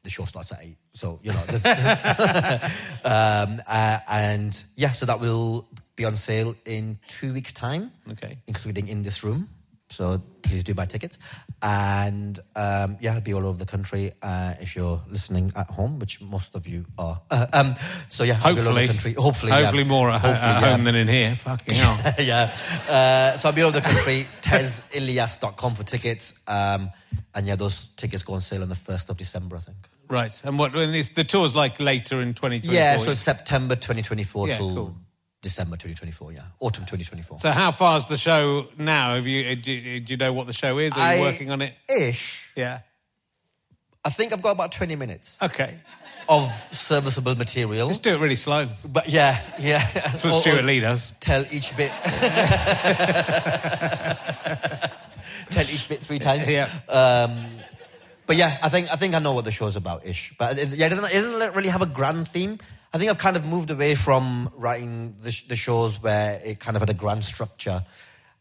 [0.04, 1.42] the show starts at eight, so you know.
[1.48, 1.86] There's, there's
[3.04, 8.38] um, uh, and yeah, so that will be on sale in two weeks' time Okay.
[8.46, 9.48] including in this room.
[9.90, 11.18] So please do buy tickets.
[11.62, 15.98] And um, yeah, I'll be all over the country uh, if you're listening at home,
[16.00, 17.20] which most of you are.
[17.30, 17.74] Uh, um,
[18.08, 19.12] so yeah, I'll be all over Hopefully, the country.
[19.14, 19.60] Hopefully, yeah.
[19.60, 20.70] hopefully more at, Hopefully, at yeah.
[20.70, 21.34] home than in here.
[21.36, 22.14] Fucking hell.
[22.18, 22.52] yeah.
[22.88, 24.26] Uh, so I'll be all over the country.
[24.42, 26.34] TezIlyas.com for tickets.
[26.48, 26.90] Um,
[27.34, 29.88] and yeah, those tickets go on sale on the 1st of December, I think.
[30.08, 30.42] Right.
[30.44, 30.74] And what?
[30.74, 32.74] And it's, the tour's like later in 2024.
[32.74, 34.94] Yeah, so it's September 2024 Yeah, till cool.
[35.42, 36.40] December 2024, yeah.
[36.60, 37.38] Autumn 2024.
[37.38, 39.14] So how far's the show now?
[39.16, 40.96] Have you uh, do, you- do you know what the show is?
[40.96, 41.74] Are you I- working on it?
[41.88, 42.50] Ish.
[42.56, 42.80] Yeah.
[44.06, 45.76] I think I've got about 20 minutes Okay.
[46.28, 47.88] of serviceable material.
[47.88, 48.68] Just do it really slow.
[48.84, 49.82] But yeah, yeah.
[49.94, 51.12] That's what Or- Stewart Lee does.
[51.20, 51.90] Tell each bit.
[55.50, 56.50] tell each bit three times.
[56.54, 56.68] Yeah.
[56.88, 57.46] Um,
[58.26, 60.34] but yeah, I think I think I know what the show's about ish.
[60.38, 62.58] But it, yeah, it doesn't, it doesn't really have a grand theme.
[62.92, 66.60] I think I've kind of moved away from writing the, sh- the shows where it
[66.60, 67.84] kind of had a grand structure,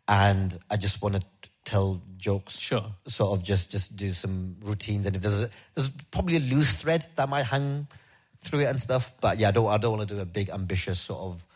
[0.08, 1.22] and I just want to
[1.66, 2.58] tell jokes.
[2.58, 2.86] Sure.
[3.08, 6.76] Sort of just just do some routines, and if there's a, there's probably a loose
[6.76, 7.88] thread that might hang
[8.42, 9.14] through it and stuff.
[9.20, 11.48] But yeah, I don't I don't want to do a big ambitious sort of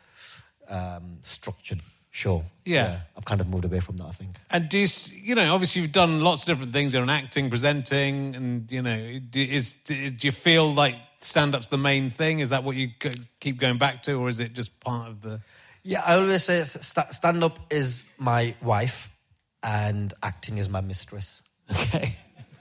[0.69, 1.81] um, structured
[2.17, 2.43] show.
[2.65, 3.01] Yeah.
[3.15, 4.05] I've kind of moved away from that.
[4.05, 4.31] I think.
[4.49, 6.93] And do you, you know, obviously you've done lots of different things.
[6.93, 11.67] You're an acting, presenting, and you know, do, is do, do you feel like stand-up's
[11.67, 12.39] the main thing?
[12.39, 12.89] Is that what you
[13.39, 15.41] keep going back to, or is it just part of the?
[15.83, 19.11] Yeah, I always say st- stand up is my wife,
[19.61, 21.43] and acting is my mistress.
[21.69, 22.15] Okay.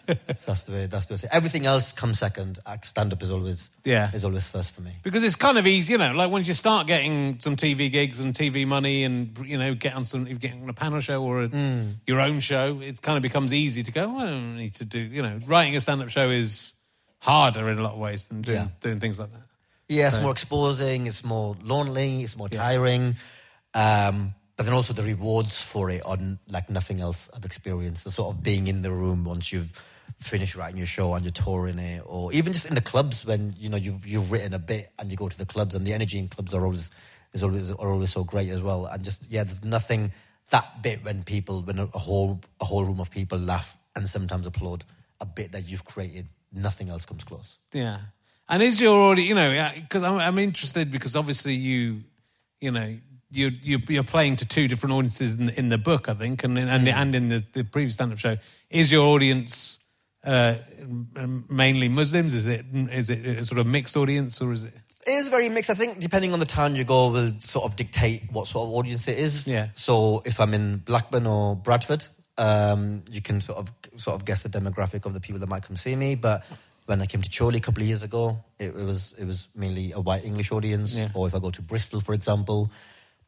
[0.39, 0.87] So that's the way.
[0.87, 1.17] That's the way.
[1.17, 1.29] I say.
[1.33, 2.59] Everything else comes second.
[2.83, 4.11] Stand up is always Yeah.
[4.13, 4.93] is always first for me.
[5.03, 8.21] Because it's kind of easy, you know, like once you start getting some TV gigs
[8.21, 11.01] and TV money and, you know, get on some, if you get on a panel
[11.01, 11.95] show or a, Mm.
[12.07, 14.85] your own show, it kind of becomes easy to go, "Oh, I don't need to
[14.85, 16.75] do, you know, writing a stand up show is
[17.21, 18.69] harder in a lot of ways than doing, Yeah.
[18.81, 19.43] doing things like that.
[19.89, 21.07] Yeah, it's So- more exposing.
[21.07, 22.23] It's more lonely.
[22.23, 23.15] It's more tiring.
[23.75, 26.17] Um, but then also the rewards for it are
[26.51, 28.05] like nothing else I've experienced.
[28.05, 29.73] The sort of being in the room once you've
[30.19, 33.55] finished writing your show and you're touring it, or even just in the clubs when
[33.59, 35.93] you know you've you've written a bit and you go to the clubs and the
[35.93, 36.91] energy in clubs are always
[37.33, 38.87] is always are always so great as well.
[38.87, 40.13] And just yeah, there's nothing
[40.51, 44.47] that bit when people when a whole a whole room of people laugh and sometimes
[44.47, 44.85] applaud
[45.21, 46.29] a bit that you've created.
[46.53, 47.59] Nothing else comes close.
[47.73, 47.99] Yeah.
[48.49, 52.03] And is your audience, you know, because I'm, I'm interested because obviously you,
[52.61, 52.97] you know,
[53.31, 56.57] you, you, you're playing to two different audiences in, in the book, I think, and,
[56.57, 58.37] and, and in the, the previous stand up show.
[58.71, 59.81] Is your audience
[60.27, 60.57] uh,
[61.49, 62.35] mainly Muslims?
[62.35, 64.75] Is it, is it a sort of mixed audience or is it?
[65.07, 65.71] It is very mixed.
[65.71, 68.75] I think depending on the town you go will sort of dictate what sort of
[68.75, 69.47] audience it is.
[69.47, 69.69] Yeah.
[69.73, 72.09] So if I'm in Blackburn or Bradford,
[72.39, 75.63] um, you can sort of sort of guess the demographic of the people that might
[75.63, 76.17] come see me.
[76.17, 76.45] But
[76.87, 79.49] when I came to Chorley a couple of years ago, it, it was it was
[79.55, 80.99] mainly a white English audience.
[80.99, 81.11] Yeah.
[81.15, 82.73] Or if I go to Bristol, for example.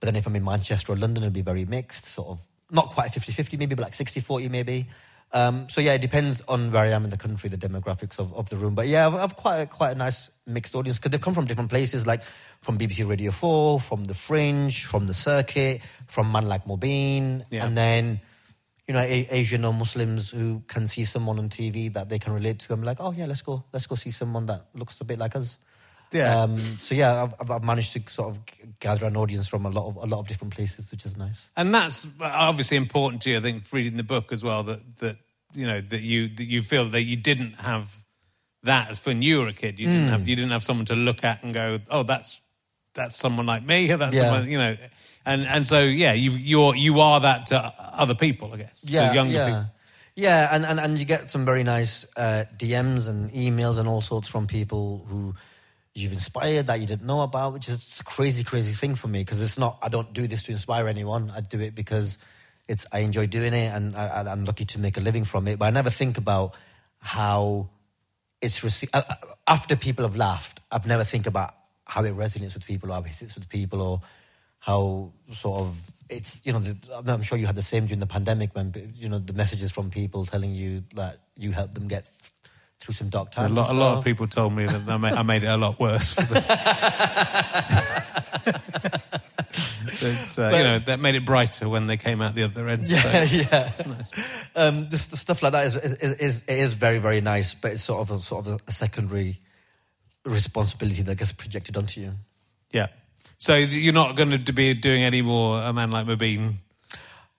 [0.00, 2.40] But then if I'm in Manchester or London, it'll be very mixed, sort of
[2.70, 4.86] not quite 50-50 maybe, but like 60-40 maybe.
[5.32, 8.32] Um, so yeah, it depends on where I am in the country, the demographics of,
[8.34, 8.74] of the room.
[8.74, 11.44] But yeah, I've, I've quite a, quite a nice mixed audience because they've come from
[11.44, 12.22] different places, like
[12.62, 17.66] from BBC Radio Four, from the Fringe, from the Circuit, from Man Like Mobeen, Yeah.
[17.66, 18.20] and then
[18.86, 22.32] you know a- Asian or Muslims who can see someone on TV that they can
[22.32, 22.72] relate to.
[22.72, 25.36] I'm like, oh yeah, let's go, let's go see someone that looks a bit like
[25.36, 25.58] us.
[26.12, 26.42] Yeah.
[26.42, 28.40] Um, so yeah, I've- I've, managed to sort of
[28.80, 31.50] gather an audience from a lot of a lot of different places, which is nice.
[31.56, 35.16] And that's obviously important to you, I think, reading the book as well, that, that
[35.54, 38.02] you know, that you, that you feel that you didn't have
[38.64, 39.78] that as when you were a kid.
[39.78, 40.10] You didn't Hmm.
[40.10, 42.40] have, you didn't have someone to look at and go, oh, that's,
[42.94, 43.86] that's someone like me.
[43.86, 44.22] That's Yeah.
[44.22, 44.76] someone, you know,
[45.24, 48.80] and, and so, yeah, you, you're, you are that to other people, I guess.
[48.80, 49.46] to yeah, younger yeah.
[49.46, 49.64] people.
[50.16, 54.00] Yeah, and, and, and you get some very nice uh, DMs and emails and all
[54.00, 55.34] sorts from people who
[55.98, 59.20] you've inspired that you didn't know about, which is a crazy, crazy thing for me
[59.20, 61.32] because it's not, I don't do this to inspire anyone.
[61.34, 62.18] I do it because
[62.68, 65.58] it's, I enjoy doing it and I, I'm lucky to make a living from it.
[65.58, 66.56] But I never think about
[66.98, 67.70] how
[68.40, 68.94] it's received.
[69.46, 71.54] After people have laughed, I've never think about
[71.86, 74.00] how it resonates with people or how it sits with people or
[74.60, 75.78] how sort of
[76.10, 76.60] it's you know
[76.94, 79.88] I'm sure you had the same during the pandemic when you know the messages from
[79.90, 82.08] people telling you that you helped them get
[82.80, 83.56] through some dark A times.
[83.56, 85.78] lot, a lot of people told me that I made, I made it a lot
[85.80, 86.12] worse.
[86.14, 86.44] For them.
[90.00, 92.86] But, uh, you know, that made it brighter when they came out the other end.
[92.86, 93.72] Yeah, so- yeah.
[94.54, 97.82] Um, just the stuff like that is, is, is, is very very nice, but it's
[97.82, 99.40] sort of a sort of a secondary
[100.24, 102.12] responsibility that gets projected onto you.
[102.70, 102.88] Yeah.
[103.38, 106.56] So you're not going to be doing any more A Man Like Mobeen?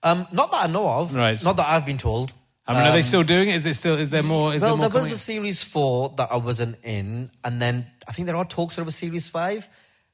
[0.02, 1.14] Um, not that I know of.
[1.14, 1.42] Right.
[1.44, 2.32] Not that I've been told.
[2.70, 3.56] I mean, are they Um, still doing it?
[3.56, 3.96] Is it still?
[3.98, 4.54] Is there more?
[4.54, 8.12] Is well, there there was a series four that I wasn't in, and then I
[8.12, 9.68] think there are talks of a series five,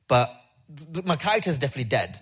[0.09, 0.31] but
[0.95, 2.19] th- my character is definitely dead.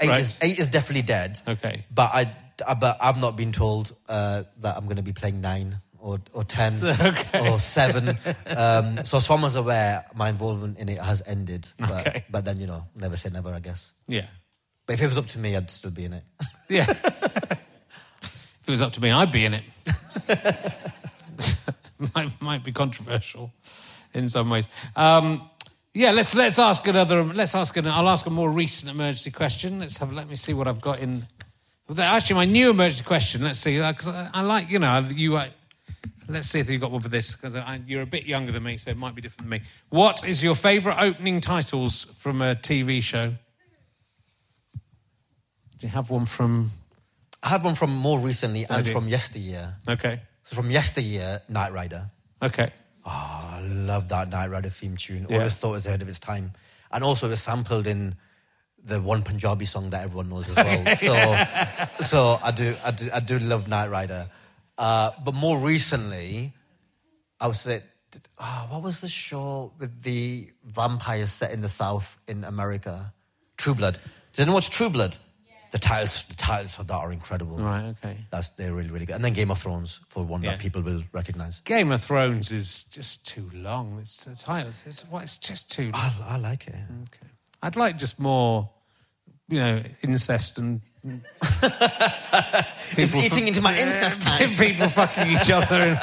[0.00, 0.20] Eight, Right.
[0.20, 1.40] is, eight is definitely dead.
[1.48, 1.84] Okay.
[1.94, 5.40] but I, I- but I've not been told uh, that I'm going to be playing
[5.40, 7.48] nine or or ten Okay.
[7.50, 8.18] or seven.
[8.46, 11.68] um, so as far as aware, my involvement in it has ended.
[11.78, 12.24] But, Okay.
[12.30, 13.92] but then you know, never say never, I guess.
[14.08, 14.26] Yeah.
[14.86, 16.24] But if it was up to me, I'd still be in it.
[16.68, 16.86] Yeah.
[18.62, 19.64] if it was up to me, I'd be in it.
[22.14, 23.52] might, might be controversial
[24.14, 24.68] in some ways.
[24.94, 25.50] Um,
[25.94, 27.24] yeah, let's let's ask another.
[27.24, 27.86] Let's ask an.
[27.86, 29.80] I'll ask a more recent emergency question.
[29.80, 30.12] Let's have.
[30.12, 31.26] Let me see what I've got in.
[31.98, 33.42] Actually, my new emergency question.
[33.42, 35.36] Let's see, because I, I like you know you.
[35.36, 35.48] Uh,
[36.28, 37.54] let's see if you've got one for this because
[37.86, 39.66] you're a bit younger than me, so it might be different than me.
[39.90, 43.34] What is your favourite opening titles from a TV show?
[45.78, 46.70] Do you have one from?
[47.42, 49.74] I have one from more recently and from yesteryear.
[49.88, 50.20] Okay.
[50.44, 52.10] So from yesteryear, Knight Rider.
[52.40, 52.72] Okay.
[53.04, 55.26] Oh, I love that Knight Rider theme tune.
[55.28, 55.38] Yeah.
[55.38, 56.52] Always thought it was ahead of its time.
[56.92, 58.16] And also it was sampled in
[58.84, 60.96] the one Punjabi song that everyone knows as well.
[62.00, 64.28] So so I do I do I do love Knight Rider.
[64.78, 66.52] Uh, but more recently,
[67.40, 67.84] I was at
[68.38, 73.12] oh, what was the show with the vampires set in the South in America?
[73.56, 73.98] True Blood.
[74.32, 75.18] Did anyone watch True Blood?
[75.72, 77.56] The titles, the titles for that are incredible.
[77.56, 78.16] Right, okay.
[78.30, 79.16] That's they're really really good.
[79.16, 80.52] And then Game of Thrones for one Yeah.
[80.52, 81.60] that people will recognize.
[81.60, 83.98] Game of Thrones is just too long.
[84.00, 85.94] It's, it's, it's, it's, well, it's just too long.
[85.94, 86.74] I, I like it.
[86.74, 87.26] Okay.
[87.62, 88.70] I'd like just more,
[89.48, 90.80] you know, incest and.
[92.94, 94.54] It's people eating into my incest time.
[94.54, 95.96] people fucking each other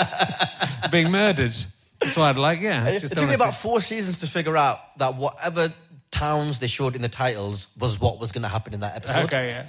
[0.82, 1.55] and being murdered.
[1.99, 2.88] That's what I'd like, yeah.
[2.88, 5.72] It Just took me about four seasons to figure out that whatever
[6.12, 9.26] towns they showed in the titles was what was going to happen in that episode.
[9.26, 9.66] Okay, yeah.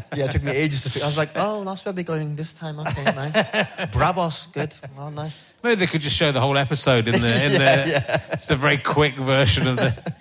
[0.16, 1.04] Yeah, it took me ages to figure.
[1.04, 2.80] I was like, oh, that's where we're going this time.
[2.80, 3.34] Okay, nice.
[3.92, 4.74] Braavos, good.
[4.96, 5.44] Oh, nice.
[5.62, 7.58] Maybe they could just show the whole episode in the in the.
[7.58, 8.22] Yeah.
[8.32, 10.14] It's a very quick version of the.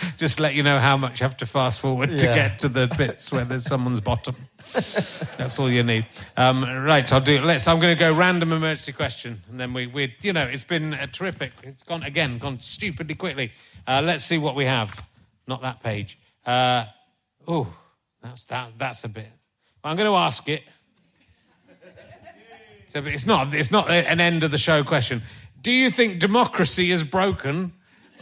[0.16, 2.92] just let you know how much you have to fast forward to get to the
[2.96, 4.36] bits where there's someone's bottom.
[4.72, 6.06] That's all you need.
[6.36, 7.40] Um, right, I'll do.
[7.40, 7.66] Let's.
[7.68, 10.94] I'm going to go random emergency question, and then we, we, you know, it's been
[10.94, 11.52] uh, terrific.
[11.62, 13.52] It's gone again, gone stupidly quickly.
[13.86, 15.04] Uh, let's see what we have.
[15.46, 16.18] Not that page.
[16.44, 16.84] Uh,
[17.46, 17.72] oh,
[18.22, 18.72] that's that.
[18.76, 19.28] That's a bit.
[19.84, 20.64] I'm going to ask it.
[22.88, 23.54] So it's not.
[23.54, 25.22] It's not an end of the show question.
[25.60, 27.72] Do you think democracy is broken?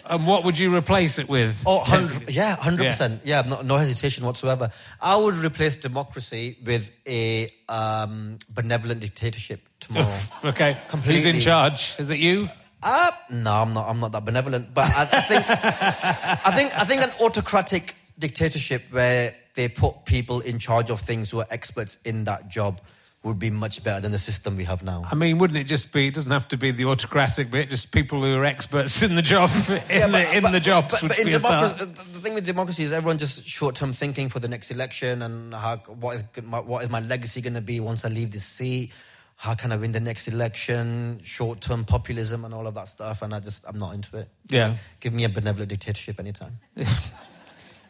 [0.09, 1.63] And what would you replace it with?
[1.67, 3.21] Oh, 100, yeah, 100%.
[3.25, 3.43] Yeah.
[3.43, 4.71] Yeah, no, no hesitation whatsoever.
[5.01, 10.17] I would replace democracy with a um, benevolent dictatorship tomorrow.
[10.45, 10.77] Okay.
[10.89, 11.15] Completely.
[11.23, 11.97] Who's in charge?
[11.99, 12.49] Is it you?
[12.83, 13.89] Uh, no, I'm not.
[13.89, 14.75] I'm not that benevolent.
[14.75, 20.41] But I, I think, I think, I think an autocratic dictatorship where they put people
[20.41, 22.81] in charge of things who are experts in that job
[23.25, 25.03] would be much better than the system we have now.
[25.11, 26.09] I mean, wouldn't it just be?
[26.09, 27.71] It doesn't have to be the autocratic bit.
[27.71, 31.01] Just people who are experts in the job, in Yeah, the in the jobs.
[31.01, 31.79] But, but in be a start.
[31.79, 35.55] democracy, the thing with democracy is everyone just short-term thinking for the next election and
[35.55, 38.45] how, what is my, what is my legacy going to be once I leave this
[38.45, 38.93] seat?
[39.37, 41.21] How can I win the next election?
[41.25, 44.29] Short-term populism and all of that stuff, and I just I'm not into it.
[44.49, 44.77] Yeah.
[45.01, 46.59] give me a benevolent dictatorship anytime.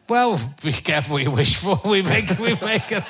[0.09, 1.81] Well, be careful what you wish for.
[1.85, 3.05] We make, we make it.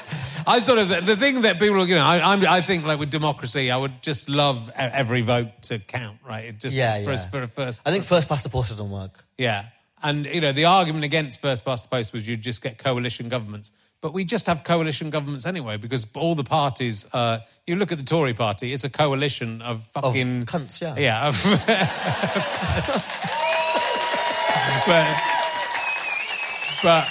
[0.46, 2.98] I sort of the, the thing that people, you know, I, I'm, I think like
[2.98, 6.44] with democracy, I would just love every vote to count, right?
[6.44, 7.16] It just Yeah, for, yeah.
[7.16, 7.82] for a first.
[7.86, 9.24] I think first past the post doesn't work.
[9.38, 9.66] Yeah,
[10.02, 13.28] and you know the argument against first past the post was you'd just get coalition
[13.28, 17.06] governments, but we just have coalition governments anyway because all the parties.
[17.12, 20.96] Uh, you look at the Tory party; it's a coalition of fucking cunts, yeah.
[20.98, 21.28] yeah.
[21.28, 21.42] Of,
[24.86, 25.43] but
[26.84, 27.04] but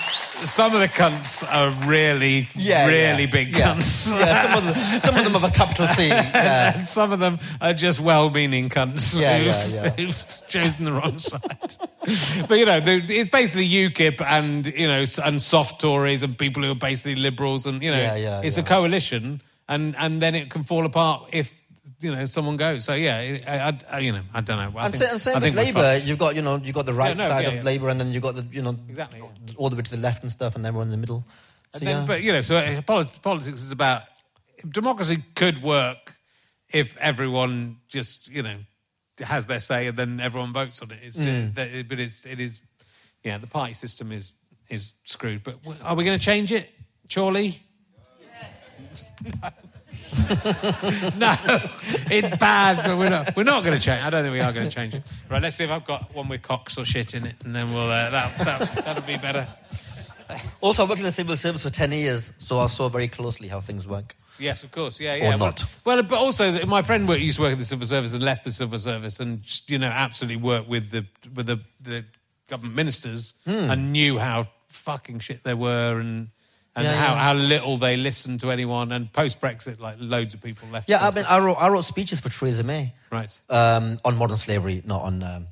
[0.45, 3.29] some of the cunts are really Yeah, really yeah.
[3.29, 3.73] big Yeah.
[3.75, 4.07] cunts.
[4.09, 6.07] Yeah, some of them, some of them have a capital C.
[6.07, 6.73] Yeah.
[6.77, 9.89] and some of them are just well-meaning cunts Yeah, who've, yeah, yeah.
[9.97, 11.75] who've chosen the wrong side.
[12.47, 16.71] but you know, it's basically UKIP and you know and soft Tories and people who
[16.71, 20.49] are basically liberals, and you know, Yeah, yeah, it's a coalition, and and then it
[20.49, 21.51] can fall apart if
[21.99, 22.85] you know someone goes.
[22.85, 23.17] So yeah,
[23.47, 24.79] I, I, I- you know, I don't know.
[24.79, 26.05] I And, think, sa- and same I with think we're Labour, fucked.
[26.05, 27.61] you've got you know you've got the right no, side yeah, of yeah.
[27.63, 29.53] Labour, and then you've got the you know Exactly, yeah.
[29.57, 31.25] all the way to the left and stuff, and everyone in the middle.
[31.73, 32.05] So, then, yeah.
[32.05, 34.03] But you know, so uh, politics is about
[34.69, 36.15] democracy could work
[36.69, 38.57] if everyone just you know
[39.19, 40.99] has their say and then everyone votes on it.
[41.03, 42.61] It's, uh, that- but it's it is
[43.23, 44.35] yeah the party system is
[44.69, 45.43] is screwed.
[45.43, 46.69] But are we going to change it,
[47.07, 47.61] Charlie?
[51.17, 51.35] no,
[52.11, 53.35] it's bad, but we're not.
[53.35, 54.03] We're not going to change.
[54.03, 55.03] I don't think we are going to change it.
[55.29, 57.73] Right, let's see if I've got one with cocks or shit in it, and then
[57.73, 59.47] we'll uh, that, that that'll be better.
[60.61, 63.47] Also, I worked in the civil service for 10 years, so I saw very closely
[63.49, 64.15] how things work.
[64.39, 64.99] Yes, of course.
[64.99, 65.35] Yeah, yeah.
[65.35, 65.63] Or not.
[65.85, 68.43] Well, well, but also my friend used to work in the civil service and left
[68.43, 71.05] the civil service, and you know, absolutely worked with the
[71.35, 72.05] with the, the
[72.47, 73.69] government ministers Hmm.
[73.69, 76.29] and knew how fucking shit they were and.
[76.75, 77.19] And Yeah, how, yeah.
[77.19, 80.89] how little they listened to anyone, and post Brexit, like loads of people left.
[80.89, 82.93] Yeah, I mean, I wrote, I wrote speeches for Theresa May.
[83.11, 83.37] Right.
[83.49, 85.23] Um, on modern slavery, not on.
[85.23, 85.47] Um,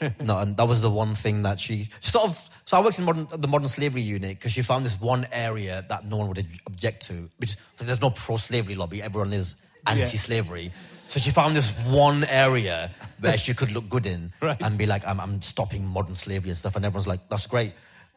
[0.20, 0.54] not on.
[0.54, 2.48] That was the one thing that she, she sort of.
[2.64, 5.84] So I worked in modern, the modern slavery unit because she found this one area
[5.88, 9.02] that no one would object to, which there's no pro-slavery lobby.
[9.02, 9.56] Everyone is
[9.86, 10.70] anti-slavery.
[11.08, 14.56] So she found this one area where she could look good in Right.
[14.62, 16.76] and be like, I'm, I'm stopping modern slavery and stuff.
[16.76, 17.72] And everyone's like, that's great.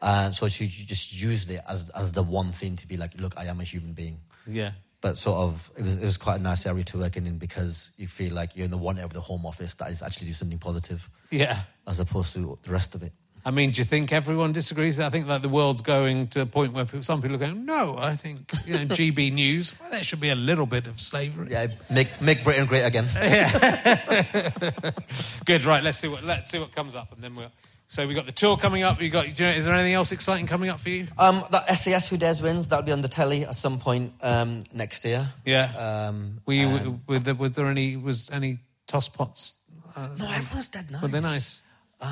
[0.06, 3.18] And so she, she just used it as, as the one thing to be like,
[3.18, 4.72] look, I am a human being Yeah.
[5.00, 7.90] but sort of it was it was quite a nice area to work in because
[7.96, 10.26] you feel like you're in the one area of the home office that is actually
[10.26, 11.60] doing something positive Yeah.
[11.86, 13.12] as opposed to the rest of it.
[13.46, 14.98] I mean, do you think everyone disagrees?
[14.98, 17.66] I think that the world's going to a point where people, some people are going,
[17.66, 20.98] no, I think, you know, GB News, well, there should be a little bit of
[20.98, 21.48] slavery.
[21.50, 23.06] Yeah, make make Britain great again.
[23.14, 24.90] yeah.
[25.44, 25.82] Good, right.
[25.82, 27.50] Let's see what let's see what comes up, and then we'll.
[27.88, 29.00] So we've got the tour coming up.
[29.00, 29.38] You got.
[29.38, 31.06] You know, is there anything else exciting coming up for you?
[31.18, 34.60] Um, that SAS Who Dares Wins that'll be on the telly at some point um,
[34.72, 35.28] next year.
[35.44, 35.70] Yeah.
[36.08, 36.68] Um, Were you?
[36.68, 37.96] and- were there, was there any?
[37.96, 39.54] Was any toss pots?
[39.96, 41.02] no, everyone's dead nice.
[41.02, 41.60] Were they nice?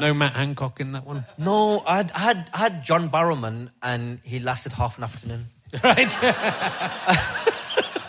[0.01, 1.27] no Matt Hancock in that one.
[1.37, 5.47] No, I had, I had I had John Barrowman and he lasted half an afternoon.
[5.83, 6.19] Right?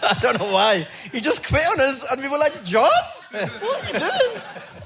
[0.06, 0.86] I don't know why.
[1.12, 2.90] He just quit on us, and we were like, John,
[3.32, 4.42] what are you doing?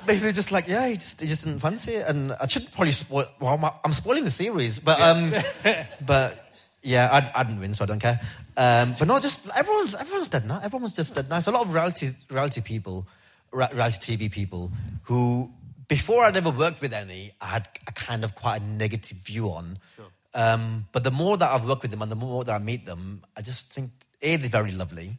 [0.08, 2.08] Maybe we're just like, yeah, he just, he just didn't fancy it.
[2.08, 5.34] And I should probably spoil, well, I'm, I'm spoiling the series, but, um,
[6.06, 6.52] but
[6.82, 8.20] yeah, I, I didn't win, so I don't care.
[8.56, 10.62] Um, but no, just everyone's, everyone's dead now.
[10.64, 11.48] Everyone's just dead nice.
[11.48, 13.08] A lot of reality, reality people,
[13.52, 14.72] ra- reality TV people
[15.04, 15.52] who,
[15.88, 19.50] before I'd ever worked with any, I had a kind of quite a negative view
[19.50, 19.78] on.
[20.34, 22.86] Um, but the more that I've worked with them and the more that I meet
[22.86, 23.92] them, I just think
[24.22, 25.18] A, they're very lovely,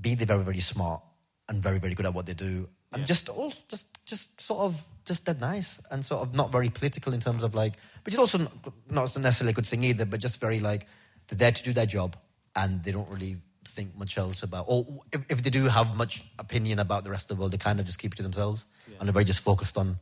[0.00, 1.02] B, they're very, very smart
[1.48, 2.68] and very, very good at what they do.
[2.96, 6.68] And just all just just sort of just dead nice and sort of not very
[6.70, 7.74] political in terms of like
[8.04, 8.52] which is also not,
[8.90, 10.86] not necessarily a good thing either, but just very like
[11.28, 12.16] they're there to do their job
[12.54, 16.24] and they don't really think much else about or if, if they do have much
[16.38, 18.64] opinion about the rest of the world, they kind of just keep it to themselves
[18.98, 19.98] and they're very just focused on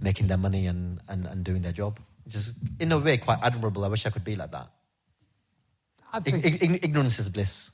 [0.00, 2.00] making their money and, and, and doing their job.
[2.24, 3.84] Which is in a way quite admirable.
[3.84, 4.68] I wish I could be like that.
[6.12, 7.70] I think ig- ig- ignorance is bliss.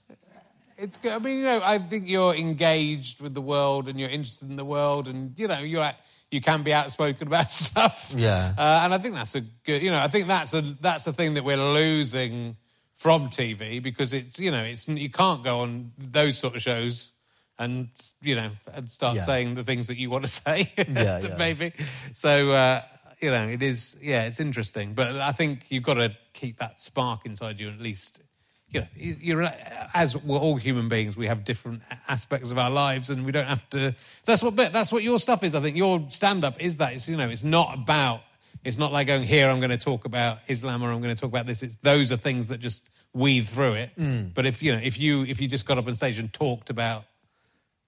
[0.79, 1.13] It's good.
[1.13, 4.57] I mean, you know, I think you're engaged with the world and you're interested in
[4.57, 5.99] the world and, you know, you're at,
[6.31, 8.13] you can be outspoken about stuff.
[8.17, 8.55] Yeah.
[8.57, 11.13] Uh, and I think that's a good, you know, I think that's a, that's a
[11.13, 12.57] thing that we're losing
[12.95, 17.13] from TV because it's, you know, it's, you can't go on those sort of shows
[17.59, 17.89] and,
[18.23, 19.23] you know, and start Yeah.
[19.23, 20.73] saying the things that you want to say.
[20.77, 21.37] Yeah, yeah.
[21.39, 21.73] Maybe.
[22.13, 22.83] So, uh,
[23.21, 24.95] you know, it is, yeah, it's interesting.
[24.95, 28.21] But I think you've got to keep that spark inside you at least
[28.71, 29.49] you know, you're
[29.95, 33.47] as we're all human beings, we have different aspects of our lives, and we don't
[33.47, 33.95] have to.
[34.27, 35.55] That's what that's what your stuff is.
[35.55, 36.93] I think your stand up is that.
[36.93, 38.21] It's you know, it's not about.
[38.65, 39.49] It's not like going here.
[39.49, 41.63] I'm going to talk about Islam, or I'm going to talk about this.
[41.63, 44.35] It's those are things that just weave through it.
[44.35, 46.69] But if you know, if you if you just got up on stage and talked
[46.69, 47.05] about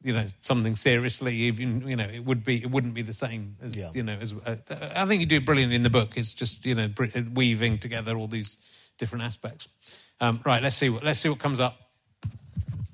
[0.03, 3.57] you know something seriously even you know it would be it wouldn't be the same
[3.61, 3.91] as Yeah.
[3.93, 4.57] you know as uh,
[4.97, 7.05] i think you do brilliant in the book it's just you know br-
[7.35, 8.57] weaving together all these
[8.97, 9.69] different aspects
[10.21, 11.77] um, right let's see what let's see what comes up.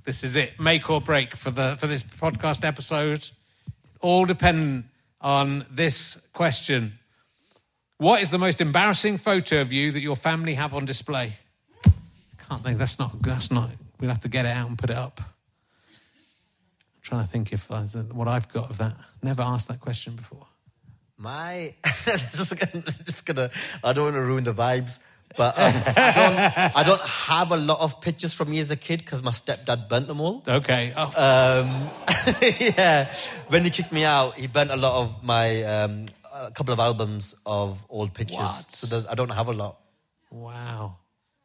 [0.05, 0.61] This is it.
[0.61, 3.29] Make or break for the for this podcast episode.
[4.01, 4.87] All dependent
[5.21, 6.99] on this question.
[7.99, 11.33] What is the most embarrassing photo of you that your family have on display?
[12.49, 12.79] Can't think.
[12.79, 13.71] That's not that's not
[14.01, 15.21] we'll have to get it out and put it up.
[15.21, 17.81] I'm trying to think if a,
[18.13, 18.97] what I've got of that.
[19.23, 20.47] Never asked that question before.
[21.19, 21.75] My,
[22.05, 23.51] this is gonna, this is gonna,
[23.83, 24.99] I don't want to ruin the vibes,
[25.37, 28.77] but um, I, don't, I don't have a lot of pictures from me as a
[28.77, 30.43] kid because my stepdad burnt them all.
[30.47, 30.93] Okay.
[30.97, 31.91] Oh, Um,
[32.61, 33.09] yeah,
[33.49, 36.81] when he kicked me out, he burnt a lot of my, um, a couple of
[36.81, 38.39] albums of old pictures.
[38.39, 38.71] What?
[38.71, 39.79] So I don't have a lot.
[40.31, 40.97] wow.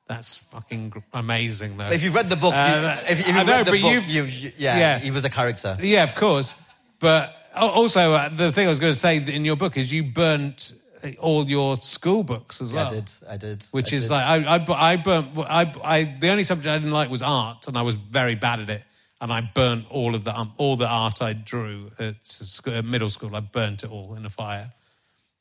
[0.08, 1.86] That's fucking amazing, though.
[1.86, 3.72] But if you read the book, Uh, you, if, if you I read know, the
[3.82, 5.00] book, you've- you, you- yeah, yeah.
[5.00, 5.78] he was a character.
[5.82, 6.54] yeah, of course.
[7.00, 10.04] But also, uh, the thing I was going to say in your book is you
[10.04, 10.81] burnt uh,
[11.20, 12.88] all your school books as well.
[12.88, 13.64] I did, I did.
[13.72, 14.14] Which I is did.
[14.14, 15.38] like I, I, I burnt.
[15.38, 18.60] I, I, the only subject I didn't like was art, and I was very bad
[18.60, 18.84] at it.
[19.20, 22.82] And I burnt all of the um, all the art I drew at sc- uh,
[22.82, 23.36] middle school.
[23.36, 24.74] I burnt it all in a fire.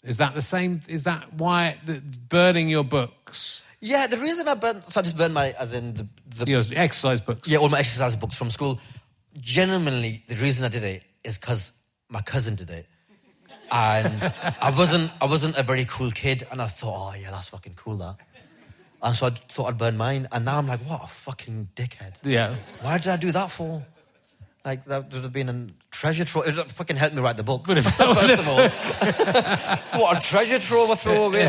[0.03, 0.81] Is that the same?
[0.89, 5.17] Is that why the, burning your books, Yeah, the reason I burnt, so I just
[5.17, 6.07] burned my, as in the,
[6.37, 7.49] the your exercise books?
[7.49, 8.81] Yeah, all my exercise books from school.
[9.39, 11.73] Genuinely, the reason I did it is because
[12.09, 12.87] my cousin did it,
[13.71, 17.49] and I wasn't I wasn't a very cool kid, and I thought, oh yeah, that's
[17.51, 18.17] fucking cool that.
[19.03, 22.19] And so I thought I'd burn mine, and now I'm like, what a fucking dickhead.
[22.23, 22.55] Yeah.
[22.83, 23.85] Why did I do that for?
[24.63, 26.45] Like that would have been a treasure trove.
[26.47, 27.67] It would have fucking helped me write the book.
[27.67, 28.69] Would have- First of all,
[30.01, 31.43] what a treasure trove I throw away.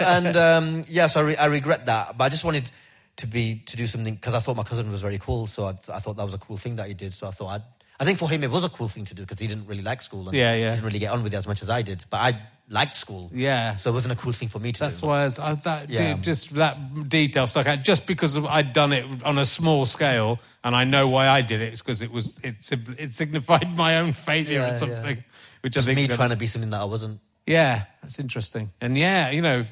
[0.00, 2.16] And um, yeah, so I, re- I regret that.
[2.16, 2.70] But I just wanted
[3.16, 5.46] to be to do something because I thought my cousin was very cool.
[5.46, 7.12] So I, I thought that was a cool thing that he did.
[7.12, 7.62] So I thought I'd,
[8.00, 9.82] I think for him it was a cool thing to do because he didn't really
[9.82, 10.70] like school and Yeah, yeah.
[10.70, 12.04] didn't really get on with it as much as I did.
[12.10, 13.30] But I liked school.
[13.32, 13.76] Yeah.
[13.76, 15.06] So it wasn't a cool thing for me to That's do.
[15.06, 16.14] why I was, I, that Yeah.
[16.14, 17.84] dude, just that detail stuck out.
[17.84, 21.60] Just because I'd done it on a small scale, and I know why I did
[21.60, 21.72] it.
[21.72, 22.56] It's because it was it,
[22.98, 24.76] it signified my own failure Yeah, or yeah.
[24.76, 25.24] something.
[25.60, 27.20] Which Just I think me trying to be something that I wasn't.
[27.46, 28.70] Yeah, that's interesting.
[28.80, 29.62] And yeah, you know,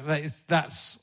[0.46, 1.02] that's.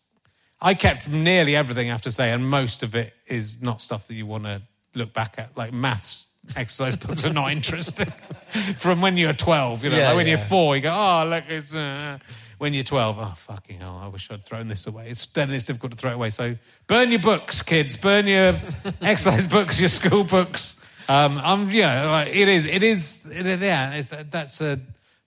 [0.61, 4.07] I kept nearly everything, I have to say, and most of it is not stuff
[4.07, 4.61] that you want to
[4.93, 5.55] look back at.
[5.57, 8.11] Like maths exercise books are not interesting.
[8.77, 11.43] From when you're 12, you know, Yeah, like when you're four, you go, oh, look,
[11.47, 11.73] it's.
[11.75, 12.17] Uh,
[12.57, 15.09] when you're 12, oh, fucking hell, I wish I'd thrown this away.
[15.09, 16.29] It's, then it's difficult to throw it away.
[16.29, 16.55] So
[16.87, 17.95] burn your books, kids.
[17.95, 18.53] Burn your
[19.01, 20.75] exercise books, your school books.
[21.07, 24.79] Um, I'm, you know, like, it is, it is, it, yeah, it's, that's a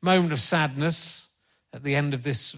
[0.03, 1.29] moment of sadness
[1.73, 2.55] at the end of this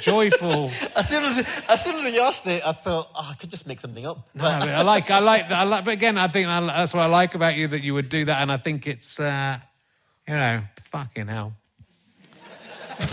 [0.00, 0.70] joyful.
[0.96, 3.66] As soon as as soon as you asked it, I thought oh, I could just
[3.66, 4.28] make something up.
[4.34, 7.06] No, I, like, I like, I like, but again, I think I, that's what I
[7.06, 9.58] like about you that you would do that, and I think it's, uh,
[10.26, 11.52] you know, fucking hell.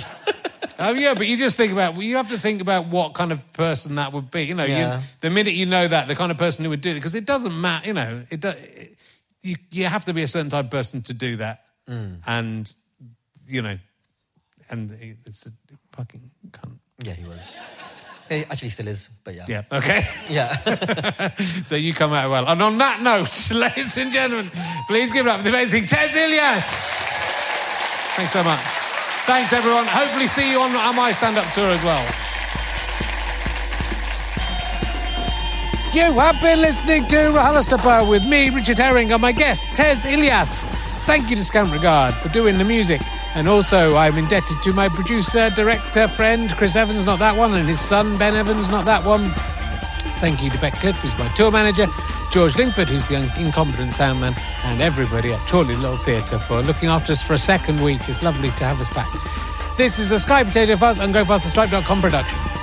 [0.80, 1.98] Oh yeah, but you just think about.
[1.98, 4.44] You have to think about what kind of person that would be.
[4.44, 4.98] You know, Yeah.
[4.98, 7.14] you, the minute you know that, the kind of person who would do it, because
[7.14, 7.88] it doesn't matter.
[7.88, 8.98] You know, it, do, it
[9.42, 12.18] you you have to be a certain type of person to do that, Mm.
[12.26, 12.74] and
[13.46, 13.78] you know,
[14.70, 14.92] and
[15.26, 15.52] it's a
[15.94, 16.78] fucking cunt.
[17.04, 17.56] Yeah, he was.
[18.30, 19.46] He actually still is, but yeah.
[19.48, 19.64] Yeah.
[19.72, 20.06] Okay.
[20.30, 21.36] Yeah.
[21.66, 22.48] so you come out well.
[22.48, 24.52] And on that note, ladies and gentlemen,
[24.88, 26.68] please give it up for the amazing Tez Ilyas.
[28.16, 28.60] Thanks so much.
[29.26, 29.86] Thanks, everyone.
[29.86, 32.04] Hopefully, see you on, my stand up tour as well.
[35.94, 40.64] You have been listening to RHLSTP with me, Richard Herring, and my guest, Tez Ilyas.
[41.06, 43.02] Thank you to Scant Regard for doing the music.
[43.36, 47.68] And also, I'm indebted to my producer, director, friend, Chris Evans, not that one, and
[47.68, 49.34] his son, Ben Evans, not that one.
[50.20, 51.86] Thank you to Beck Cliff, who's my tour manager,
[52.32, 57.12] George Lingford, who's the incompetent soundman, and everybody at Chorley Little Theatre for looking after
[57.12, 58.08] us for a second week.
[58.08, 59.12] It's lovely to have us back.
[59.78, 62.63] This is a Sky Potato Fuzz and GoFasterStripe.com production.